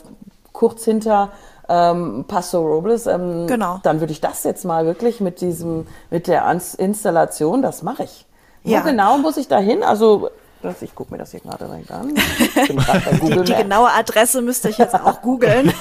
kurz 0.53 0.85
hinter 0.85 1.31
ähm, 1.69 2.25
Paso 2.29 2.61
Robles, 2.61 3.07
ähm, 3.07 3.47
genau. 3.47 3.81
dann 3.83 4.01
würde 4.01 4.13
ich 4.13 4.21
das 4.21 4.45
jetzt 4.45 4.65
mal 4.65 4.87
wirklich 4.87 5.21
mit 5.21 5.41
diesem, 5.41 5.87
mit 6.11 6.27
der 6.27 6.51
Installation, 6.79 7.63
das 7.63 7.83
mache 7.83 8.05
ich. 8.05 8.27
Wo 8.63 8.71
ja. 8.71 8.81
genau 8.81 9.19
muss 9.19 9.37
ich 9.37 9.49
da 9.49 9.59
hin? 9.59 9.83
Also 9.83 10.31
das? 10.65 10.83
Ich 10.83 10.95
gucke 10.95 11.13
mir 11.13 11.19
das 11.19 11.31
hier 11.31 11.41
gerade 11.41 11.69
rein 11.69 11.85
an. 11.89 12.15
die, 12.15 13.43
die 13.43 13.55
genaue 13.55 13.91
Adresse 13.91 14.43
müsste 14.43 14.69
ich 14.69 14.79
jetzt 14.79 14.95
auch 14.95 15.23
googeln. 15.23 15.73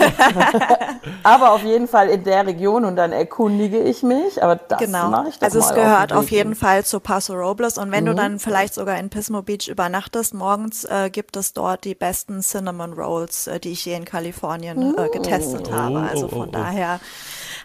aber 1.24 1.52
auf 1.52 1.63
jeden 1.63 1.88
Fall 1.88 2.10
in 2.10 2.24
der 2.24 2.46
Region 2.46 2.86
und 2.86 2.96
dann 2.96 3.12
erkundige 3.12 3.80
ich 3.80 4.04
mich. 4.04 4.43
Aber 4.43 4.56
das 4.56 4.80
genau. 4.80 5.10
mache 5.10 5.30
ich 5.30 5.39
doch 5.39 5.43
Also 5.43 5.60
es 5.60 5.74
gehört 5.74 6.13
auf, 6.13 6.19
auf 6.19 6.32
jeden 6.32 6.56
Fall 6.56 6.86
zu 6.86 7.00
Paso 7.00 7.34
Robles. 7.34 7.78
Und 7.78 7.91
wenn 7.91 8.04
mhm. 8.04 8.10
du 8.10 8.15
dann 8.15 8.39
vielleicht 8.39 8.74
sogar 8.74 8.98
in 8.98 9.10
Pismo 9.10 9.41
Beach 9.41 9.67
übernachtest, 9.67 10.34
morgens 10.34 10.84
äh, 10.86 11.10
gibt 11.10 11.36
es 11.38 11.54
dort 11.54 11.84
die 11.86 11.96
besten 11.96 12.41
Cinnamon 12.41 12.93
Rolls, 12.93 13.48
äh, 13.48 13.60
die 13.60 13.72
ich 13.72 13.86
je 13.86 13.96
in 13.96 14.06
Kalifornien 14.06 14.96
äh, 14.98 15.10
getestet 15.10 15.69
oh. 15.69 15.76
habe. 15.76 16.00
Also 16.00 16.28
von 16.28 16.39
oh, 16.39 16.46
oh, 16.48 16.52
daher 16.52 17.00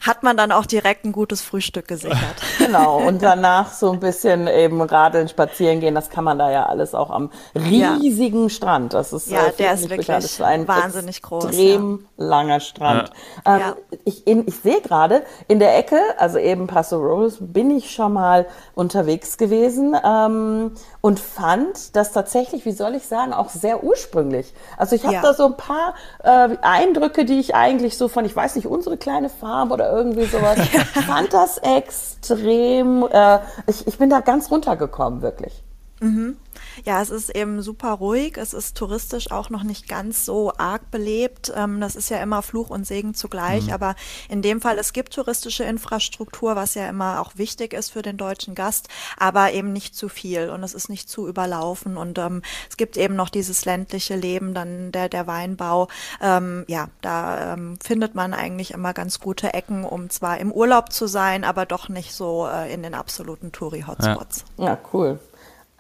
hat 0.08 0.22
man 0.22 0.36
dann 0.36 0.50
auch 0.50 0.66
direkt 0.66 1.04
ein 1.04 1.12
gutes 1.12 1.42
Frühstück 1.42 1.86
gesichert. 1.86 2.18
genau, 2.58 2.96
und 2.98 3.22
danach 3.22 3.72
so 3.72 3.92
ein 3.92 4.00
bisschen 4.00 4.48
eben 4.48 4.80
radeln, 4.80 5.28
spazieren 5.28 5.80
gehen, 5.80 5.94
das 5.94 6.10
kann 6.10 6.24
man 6.24 6.38
da 6.38 6.50
ja 6.50 6.66
alles 6.66 6.94
auch 6.94 7.10
am 7.10 7.30
riesigen 7.54 8.44
ja. 8.44 8.48
Strand. 8.48 8.94
Das 8.94 9.12
ist, 9.12 9.30
ja, 9.30 9.46
äh, 9.46 9.52
der 9.52 9.74
ist 9.74 9.82
wirklich 9.82 10.06
bekannt. 10.06 10.24
ist 10.24 10.42
ein 10.42 10.66
wahnsinnig 10.66 11.22
groß. 11.22 11.44
Extrem 11.44 12.08
ja. 12.16 12.24
langer 12.24 12.60
Strand. 12.60 13.10
Ja. 13.46 13.56
Ähm, 13.56 13.98
ich, 14.04 14.26
ich 14.26 14.56
sehe 14.56 14.80
gerade 14.80 15.22
in 15.46 15.58
der 15.58 15.76
Ecke, 15.78 16.00
also 16.16 16.38
eben 16.38 16.66
Paso 16.66 16.96
Robles, 16.96 17.36
bin 17.40 17.70
ich 17.70 17.90
schon 17.90 18.14
mal 18.14 18.46
unterwegs 18.74 19.36
gewesen 19.36 19.94
ähm, 20.02 20.72
und 21.00 21.20
fand 21.20 21.94
das 21.94 22.12
tatsächlich, 22.12 22.64
wie 22.64 22.72
soll 22.72 22.94
ich 22.94 23.06
sagen, 23.06 23.32
auch 23.32 23.50
sehr 23.50 23.84
ursprünglich. 23.84 24.54
Also 24.78 24.96
ich 24.96 25.04
habe 25.04 25.18
da 25.22 25.34
so 25.34 25.46
ein 25.46 25.56
paar 25.56 25.94
äh, 26.22 26.56
Eindrücke, 26.62 27.24
die 27.24 27.38
ich 27.38 27.54
eigentlich 27.54 27.98
so 27.98 28.08
von, 28.08 28.24
ich 28.24 28.34
weiß 28.34 28.56
nicht, 28.56 28.66
unsere 28.66 28.96
kleine 28.96 29.28
Farm 29.28 29.70
oder 29.70 29.90
irgendwie 29.98 30.24
sowas. 30.24 30.58
Ich 30.94 31.04
fand 31.04 31.32
das 31.32 31.58
extrem, 31.58 33.06
äh, 33.10 33.38
ich, 33.66 33.86
ich 33.86 33.98
bin 33.98 34.10
da 34.10 34.20
ganz 34.20 34.50
runtergekommen, 34.50 35.22
wirklich. 35.22 35.62
Mhm. 36.00 36.36
Ja, 36.84 37.02
es 37.02 37.10
ist 37.10 37.34
eben 37.34 37.62
super 37.62 37.92
ruhig. 37.92 38.36
Es 38.36 38.54
ist 38.54 38.76
touristisch 38.76 39.30
auch 39.30 39.50
noch 39.50 39.62
nicht 39.62 39.88
ganz 39.88 40.24
so 40.24 40.52
arg 40.56 40.90
belebt. 40.90 41.52
Ähm, 41.54 41.80
das 41.80 41.96
ist 41.96 42.10
ja 42.10 42.18
immer 42.18 42.42
Fluch 42.42 42.70
und 42.70 42.86
Segen 42.86 43.14
zugleich. 43.14 43.66
Mhm. 43.66 43.72
Aber 43.72 43.94
in 44.28 44.42
dem 44.42 44.60
Fall, 44.60 44.78
es 44.78 44.92
gibt 44.92 45.14
touristische 45.14 45.64
Infrastruktur, 45.64 46.56
was 46.56 46.74
ja 46.74 46.88
immer 46.88 47.20
auch 47.20 47.32
wichtig 47.36 47.72
ist 47.72 47.90
für 47.90 48.02
den 48.02 48.16
deutschen 48.16 48.54
Gast, 48.54 48.88
aber 49.16 49.52
eben 49.52 49.72
nicht 49.72 49.96
zu 49.96 50.08
viel 50.08 50.50
und 50.50 50.62
es 50.62 50.74
ist 50.74 50.88
nicht 50.88 51.08
zu 51.08 51.28
überlaufen. 51.28 51.96
Und 51.96 52.18
ähm, 52.18 52.42
es 52.68 52.76
gibt 52.76 52.96
eben 52.96 53.16
noch 53.16 53.28
dieses 53.28 53.64
ländliche 53.64 54.16
Leben, 54.16 54.54
dann 54.54 54.92
der, 54.92 55.08
der 55.08 55.26
Weinbau. 55.26 55.88
Ähm, 56.20 56.64
ja, 56.68 56.88
da 57.00 57.54
ähm, 57.54 57.78
findet 57.82 58.14
man 58.14 58.34
eigentlich 58.34 58.72
immer 58.72 58.92
ganz 58.92 59.20
gute 59.20 59.54
Ecken, 59.54 59.84
um 59.84 60.10
zwar 60.10 60.38
im 60.38 60.52
Urlaub 60.52 60.92
zu 60.92 61.06
sein, 61.06 61.44
aber 61.44 61.66
doch 61.66 61.88
nicht 61.88 62.12
so 62.12 62.46
äh, 62.46 62.72
in 62.72 62.82
den 62.82 62.94
absoluten 62.94 63.52
Touri-Hotspots. 63.52 64.44
Ja. 64.56 64.64
ja, 64.64 64.78
cool. 64.92 65.18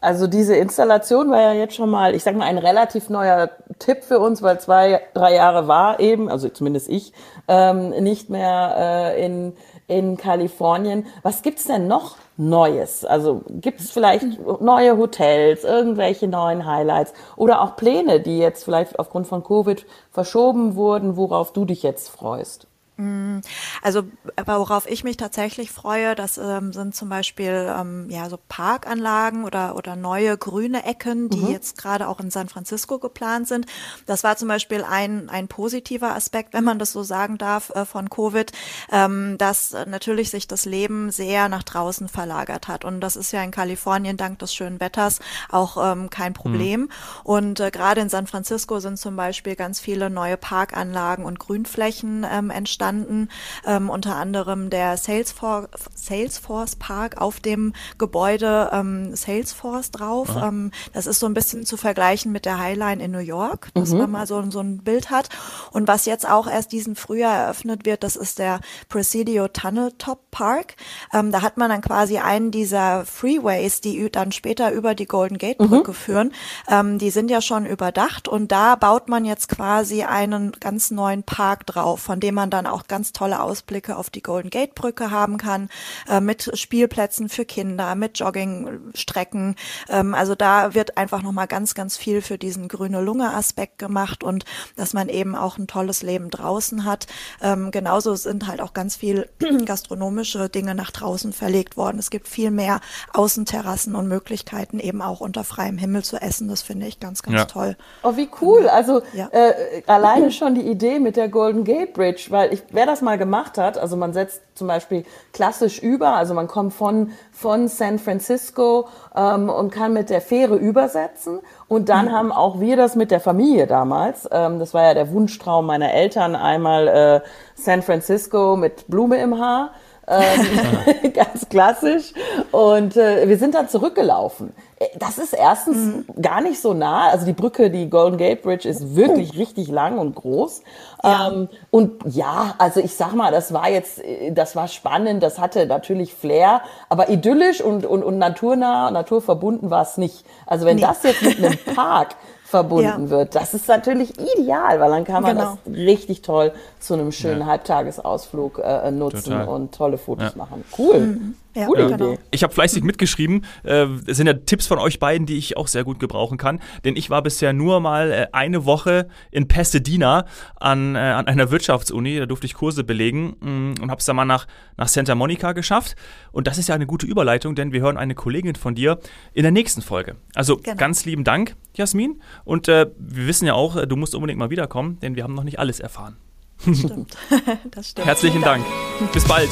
Also 0.00 0.28
diese 0.28 0.54
Installation 0.54 1.30
war 1.30 1.40
ja 1.40 1.52
jetzt 1.54 1.74
schon 1.74 1.90
mal, 1.90 2.14
ich 2.14 2.22
sag 2.22 2.36
mal, 2.36 2.44
ein 2.44 2.58
relativ 2.58 3.10
neuer 3.10 3.50
Tipp 3.80 4.04
für 4.04 4.20
uns, 4.20 4.42
weil 4.42 4.60
zwei, 4.60 5.00
drei 5.12 5.34
Jahre 5.34 5.66
war 5.66 5.98
eben, 5.98 6.30
also 6.30 6.48
zumindest 6.48 6.88
ich, 6.88 7.12
ähm, 7.48 7.90
nicht 7.90 8.30
mehr 8.30 8.74
äh, 8.78 9.24
in, 9.26 9.56
in 9.88 10.16
Kalifornien. 10.16 11.06
Was 11.22 11.42
gibt's 11.42 11.64
denn 11.66 11.88
noch 11.88 12.16
Neues? 12.36 13.04
Also 13.04 13.42
gibt's 13.48 13.90
vielleicht 13.90 14.38
neue 14.60 14.96
Hotels, 14.96 15.64
irgendwelche 15.64 16.28
neuen 16.28 16.64
Highlights 16.64 17.12
oder 17.34 17.60
auch 17.60 17.74
Pläne, 17.74 18.20
die 18.20 18.38
jetzt 18.38 18.62
vielleicht 18.62 19.00
aufgrund 19.00 19.26
von 19.26 19.42
Covid 19.42 19.84
verschoben 20.12 20.76
wurden, 20.76 21.16
worauf 21.16 21.52
du 21.52 21.64
dich 21.64 21.82
jetzt 21.82 22.08
freust? 22.08 22.68
Mm, 22.98 23.42
also 23.80 24.02
worauf 24.44 24.90
ich 24.90 25.04
mich 25.04 25.16
tatsächlich 25.16 25.70
freue, 25.70 26.16
das 26.16 26.36
ähm, 26.36 26.72
sind 26.72 26.96
zum 26.96 27.08
Beispiel 27.08 27.72
ähm, 27.78 28.10
ja 28.10 28.28
so 28.28 28.40
Parkanlagen 28.48 29.44
oder 29.44 29.76
oder 29.76 29.94
neue 29.94 30.36
grüne 30.36 30.84
Ecken, 30.84 31.28
die 31.30 31.38
mhm. 31.38 31.50
jetzt 31.50 31.78
gerade 31.78 32.08
auch 32.08 32.18
in 32.18 32.32
San 32.32 32.48
Francisco 32.48 32.98
geplant 32.98 33.46
sind. 33.46 33.66
Das 34.06 34.24
war 34.24 34.36
zum 34.36 34.48
Beispiel 34.48 34.82
ein 34.82 35.30
ein 35.30 35.46
positiver 35.46 36.16
Aspekt, 36.16 36.54
wenn 36.54 36.64
man 36.64 36.80
das 36.80 36.90
so 36.90 37.04
sagen 37.04 37.38
darf, 37.38 37.70
äh, 37.70 37.84
von 37.84 38.10
Covid, 38.10 38.50
ähm, 38.90 39.38
dass 39.38 39.76
natürlich 39.86 40.30
sich 40.30 40.48
das 40.48 40.64
Leben 40.64 41.12
sehr 41.12 41.48
nach 41.48 41.62
draußen 41.62 42.08
verlagert 42.08 42.66
hat 42.66 42.84
und 42.84 43.00
das 43.00 43.14
ist 43.14 43.30
ja 43.30 43.44
in 43.44 43.52
Kalifornien 43.52 44.16
dank 44.16 44.40
des 44.40 44.52
schönen 44.52 44.80
Wetters 44.80 45.20
auch 45.50 45.92
ähm, 45.92 46.10
kein 46.10 46.34
Problem. 46.34 46.80
Mhm. 46.80 46.88
Und 47.22 47.60
äh, 47.60 47.70
gerade 47.70 48.00
in 48.00 48.08
San 48.08 48.26
Francisco 48.26 48.80
sind 48.80 48.98
zum 48.98 49.14
Beispiel 49.14 49.54
ganz 49.54 49.78
viele 49.78 50.10
neue 50.10 50.36
Parkanlagen 50.36 51.24
und 51.24 51.38
Grünflächen 51.38 52.26
ähm, 52.28 52.50
entstanden 52.50 52.87
entstanden, 52.88 53.28
ähm, 53.66 53.90
unter 53.90 54.16
anderem 54.16 54.70
der 54.70 54.96
Salesforce, 54.96 55.68
Salesforce 55.94 56.76
Park 56.76 57.20
auf 57.20 57.40
dem 57.40 57.72
Gebäude 57.98 58.70
ähm, 58.72 59.14
Salesforce 59.14 59.90
drauf. 59.90 60.28
Ähm, 60.40 60.70
das 60.92 61.06
ist 61.06 61.20
so 61.20 61.26
ein 61.26 61.34
bisschen 61.34 61.66
zu 61.66 61.76
vergleichen 61.76 62.32
mit 62.32 62.44
der 62.44 62.58
Highline 62.58 63.02
in 63.02 63.10
New 63.10 63.18
York, 63.18 63.68
dass 63.74 63.90
mhm. 63.90 63.98
man 63.98 64.10
mal 64.10 64.26
so, 64.26 64.42
so 64.50 64.60
ein 64.60 64.78
Bild 64.78 65.10
hat. 65.10 65.28
Und 65.72 65.88
was 65.88 66.06
jetzt 66.06 66.28
auch 66.28 66.46
erst 66.46 66.72
diesen 66.72 66.96
Frühjahr 66.96 67.36
eröffnet 67.36 67.84
wird, 67.84 68.02
das 68.02 68.16
ist 68.16 68.38
der 68.38 68.60
Presidio 68.88 69.48
Tunnel 69.48 69.92
Top 69.98 70.30
Park. 70.30 70.76
Ähm, 71.12 71.32
da 71.32 71.42
hat 71.42 71.56
man 71.56 71.70
dann 71.70 71.82
quasi 71.82 72.18
einen 72.18 72.50
dieser 72.50 73.04
Freeways, 73.04 73.80
die 73.80 74.10
dann 74.10 74.32
später 74.32 74.72
über 74.72 74.94
die 74.94 75.06
Golden 75.06 75.38
Gate 75.38 75.58
Brücke 75.58 75.90
mhm. 75.90 75.94
führen. 75.94 76.32
Ähm, 76.68 76.98
die 76.98 77.10
sind 77.10 77.30
ja 77.30 77.40
schon 77.40 77.66
überdacht 77.66 78.28
und 78.28 78.52
da 78.52 78.76
baut 78.76 79.08
man 79.08 79.24
jetzt 79.24 79.48
quasi 79.48 80.02
einen 80.02 80.52
ganz 80.52 80.90
neuen 80.90 81.22
Park 81.22 81.66
drauf, 81.66 82.00
von 82.00 82.20
dem 82.20 82.34
man 82.34 82.50
dann 82.50 82.66
auch 82.66 82.77
auch 82.78 82.86
ganz 82.86 83.12
tolle 83.12 83.42
Ausblicke 83.42 83.96
auf 83.96 84.08
die 84.10 84.22
Golden 84.22 84.50
Gate 84.50 84.74
Brücke 84.74 85.10
haben 85.10 85.36
kann, 85.36 85.68
äh, 86.08 86.20
mit 86.20 86.50
Spielplätzen 86.56 87.28
für 87.28 87.44
Kinder, 87.44 87.94
mit 87.94 88.18
Joggingstrecken. 88.18 89.56
Ähm, 89.88 90.14
also 90.14 90.34
da 90.34 90.74
wird 90.74 90.96
einfach 90.96 91.22
nochmal 91.22 91.48
ganz, 91.48 91.74
ganz 91.74 91.96
viel 91.96 92.22
für 92.22 92.38
diesen 92.38 92.68
grüne 92.68 93.00
Lunge 93.00 93.34
Aspekt 93.34 93.78
gemacht 93.78 94.22
und 94.22 94.44
dass 94.76 94.92
man 94.92 95.08
eben 95.08 95.34
auch 95.34 95.58
ein 95.58 95.66
tolles 95.66 96.02
Leben 96.02 96.30
draußen 96.30 96.84
hat. 96.84 97.06
Ähm, 97.42 97.70
genauso 97.70 98.14
sind 98.14 98.46
halt 98.46 98.60
auch 98.60 98.74
ganz 98.74 98.96
viel 98.96 99.28
gastronomische 99.64 100.48
Dinge 100.48 100.74
nach 100.74 100.90
draußen 100.90 101.32
verlegt 101.32 101.76
worden. 101.76 101.98
Es 101.98 102.10
gibt 102.10 102.28
viel 102.28 102.50
mehr 102.50 102.80
Außenterrassen 103.12 103.96
und 103.96 104.06
Möglichkeiten 104.06 104.78
eben 104.78 105.02
auch 105.02 105.20
unter 105.20 105.42
freiem 105.42 105.78
Himmel 105.78 106.04
zu 106.04 106.20
essen. 106.20 106.48
Das 106.48 106.62
finde 106.62 106.86
ich 106.86 107.00
ganz, 107.00 107.22
ganz 107.22 107.36
ja. 107.36 107.44
toll. 107.46 107.76
Oh, 108.02 108.16
wie 108.16 108.28
cool. 108.40 108.68
Also 108.68 109.02
ja. 109.14 109.28
äh, 109.32 109.82
alleine 109.86 110.30
schon 110.30 110.54
die 110.54 110.68
Idee 110.68 111.00
mit 111.00 111.16
der 111.16 111.28
Golden 111.28 111.64
Gate 111.64 111.92
Bridge, 111.92 112.26
weil 112.28 112.52
ich 112.52 112.62
wer 112.70 112.86
das 112.86 113.02
mal 113.02 113.18
gemacht 113.18 113.58
hat, 113.58 113.78
also 113.78 113.96
man 113.96 114.12
setzt 114.12 114.42
zum 114.54 114.68
Beispiel 114.68 115.04
klassisch 115.32 115.80
über, 115.82 116.14
also 116.14 116.34
man 116.34 116.48
kommt 116.48 116.74
von, 116.74 117.12
von 117.32 117.68
San 117.68 117.98
Francisco 117.98 118.88
ähm, 119.14 119.48
und 119.48 119.70
kann 119.70 119.92
mit 119.92 120.10
der 120.10 120.20
Fähre 120.20 120.56
übersetzen. 120.56 121.40
Und 121.68 121.88
dann 121.88 122.06
mhm. 122.06 122.12
haben 122.12 122.32
auch 122.32 122.60
wir 122.60 122.76
das 122.76 122.96
mit 122.96 123.10
der 123.10 123.20
Familie 123.20 123.66
damals. 123.66 124.28
Ähm, 124.30 124.58
das 124.58 124.74
war 124.74 124.84
ja 124.84 124.94
der 124.94 125.12
Wunschtraum 125.12 125.66
meiner 125.66 125.92
Eltern, 125.92 126.34
einmal 126.34 126.88
äh, 126.88 127.20
San 127.54 127.82
Francisco 127.82 128.56
mit 128.56 128.88
Blume 128.88 129.18
im 129.18 129.38
Haar. 129.38 129.72
Ähm, 130.08 131.12
ganz 131.12 131.48
klassisch. 131.48 132.12
Und 132.50 132.96
äh, 132.96 133.28
wir 133.28 133.36
sind 133.38 133.54
dann 133.54 133.68
zurückgelaufen. 133.68 134.54
Das 134.96 135.18
ist 135.18 135.32
erstens 135.32 135.76
mhm. 135.76 136.22
gar 136.22 136.40
nicht 136.40 136.60
so 136.60 136.72
nah. 136.72 137.08
Also 137.08 137.26
die 137.26 137.32
Brücke, 137.32 137.70
die 137.70 137.90
Golden 137.90 138.16
Gate 138.16 138.42
Bridge, 138.42 138.68
ist 138.68 138.94
wirklich 138.94 139.32
oh. 139.34 139.38
richtig 139.38 139.68
lang 139.68 139.98
und 139.98 140.14
groß. 140.14 140.62
Ja. 141.02 141.28
Ähm, 141.28 141.48
und 141.70 142.00
ja, 142.06 142.54
also 142.58 142.80
ich 142.80 142.94
sag 142.94 143.14
mal, 143.14 143.32
das 143.32 143.52
war 143.52 143.68
jetzt, 143.68 144.00
das 144.30 144.56
war 144.56 144.68
spannend, 144.68 145.22
das 145.22 145.38
hatte 145.38 145.66
natürlich 145.66 146.14
Flair, 146.14 146.62
aber 146.88 147.08
idyllisch 147.08 147.60
und, 147.60 147.84
und, 147.84 148.04
und 148.04 148.18
naturnah, 148.18 148.90
naturverbunden 148.90 149.70
war 149.70 149.82
es 149.82 149.96
nicht. 149.96 150.24
Also 150.46 150.64
wenn 150.64 150.76
nee. 150.76 150.82
das 150.82 151.02
jetzt 151.02 151.22
mit 151.22 151.38
einem 151.38 151.58
Park 151.74 152.14
verbunden 152.48 153.04
ja. 153.04 153.10
wird. 153.10 153.34
Das 153.34 153.52
ist 153.52 153.68
natürlich 153.68 154.14
ideal, 154.18 154.80
weil 154.80 154.90
dann 154.90 155.04
kann 155.04 155.22
man 155.22 155.36
genau. 155.36 155.58
das 155.64 155.74
richtig 155.74 156.22
toll 156.22 156.52
zu 156.80 156.94
einem 156.94 157.12
schönen 157.12 157.40
ja. 157.40 157.46
Halbtagesausflug 157.46 158.60
äh, 158.64 158.90
nutzen 158.90 159.32
Total. 159.32 159.48
und 159.48 159.74
tolle 159.74 159.98
Fotos 159.98 160.32
ja. 160.34 160.38
machen. 160.38 160.64
Cool. 160.76 160.98
Mhm. 160.98 161.34
Ja, 161.54 161.66
Gute 161.66 161.88
genau. 161.88 162.18
Ich 162.30 162.42
habe 162.42 162.52
fleißig 162.52 162.84
mitgeschrieben. 162.84 163.44
Äh, 163.64 163.86
es 164.06 164.16
sind 164.16 164.26
ja 164.26 164.34
Tipps 164.34 164.66
von 164.66 164.78
euch 164.78 164.98
beiden, 164.98 165.26
die 165.26 165.36
ich 165.36 165.56
auch 165.56 165.66
sehr 165.66 165.82
gut 165.82 165.98
gebrauchen 165.98 166.38
kann. 166.38 166.60
Denn 166.84 166.94
ich 166.96 167.10
war 167.10 167.22
bisher 167.22 167.52
nur 167.52 167.80
mal 167.80 168.12
äh, 168.12 168.26
eine 168.32 168.64
Woche 168.64 169.08
in 169.30 169.48
Pasadena 169.48 170.26
an, 170.60 170.94
äh, 170.94 170.98
an 170.98 171.26
einer 171.26 171.50
Wirtschaftsuni. 171.50 172.18
Da 172.18 172.26
durfte 172.26 172.46
ich 172.46 172.54
Kurse 172.54 172.84
belegen 172.84 173.36
mh, 173.40 173.50
mm, 173.50 173.74
und 173.82 173.90
habe 173.90 173.98
es 173.98 174.04
dann 174.04 174.16
mal 174.16 174.24
nach, 174.24 174.46
nach 174.76 174.88
Santa 174.88 175.14
Monica 175.14 175.52
geschafft. 175.52 175.96
Und 176.32 176.46
das 176.46 176.58
ist 176.58 176.68
ja 176.68 176.74
eine 176.74 176.86
gute 176.86 177.06
Überleitung, 177.06 177.54
denn 177.54 177.72
wir 177.72 177.80
hören 177.80 177.96
eine 177.96 178.14
Kollegin 178.14 178.54
von 178.54 178.74
dir 178.74 178.98
in 179.32 179.42
der 179.42 179.52
nächsten 179.52 179.82
Folge. 179.82 180.16
Also 180.34 180.58
genau. 180.58 180.76
ganz 180.76 181.04
lieben 181.06 181.24
Dank, 181.24 181.56
Jasmin. 181.74 182.20
Und 182.44 182.68
äh, 182.68 182.86
wir 182.98 183.26
wissen 183.26 183.46
ja 183.46 183.54
auch, 183.54 183.84
du 183.84 183.96
musst 183.96 184.14
unbedingt 184.14 184.38
mal 184.38 184.50
wiederkommen, 184.50 184.98
denn 185.00 185.16
wir 185.16 185.24
haben 185.24 185.34
noch 185.34 185.44
nicht 185.44 185.58
alles 185.58 185.80
erfahren. 185.80 186.16
Das 186.64 186.78
stimmt. 186.78 187.16
das 187.70 187.90
stimmt. 187.90 188.06
Herzlichen 188.06 188.42
Dank. 188.42 188.64
Bis 189.12 189.24
bald. 189.24 189.50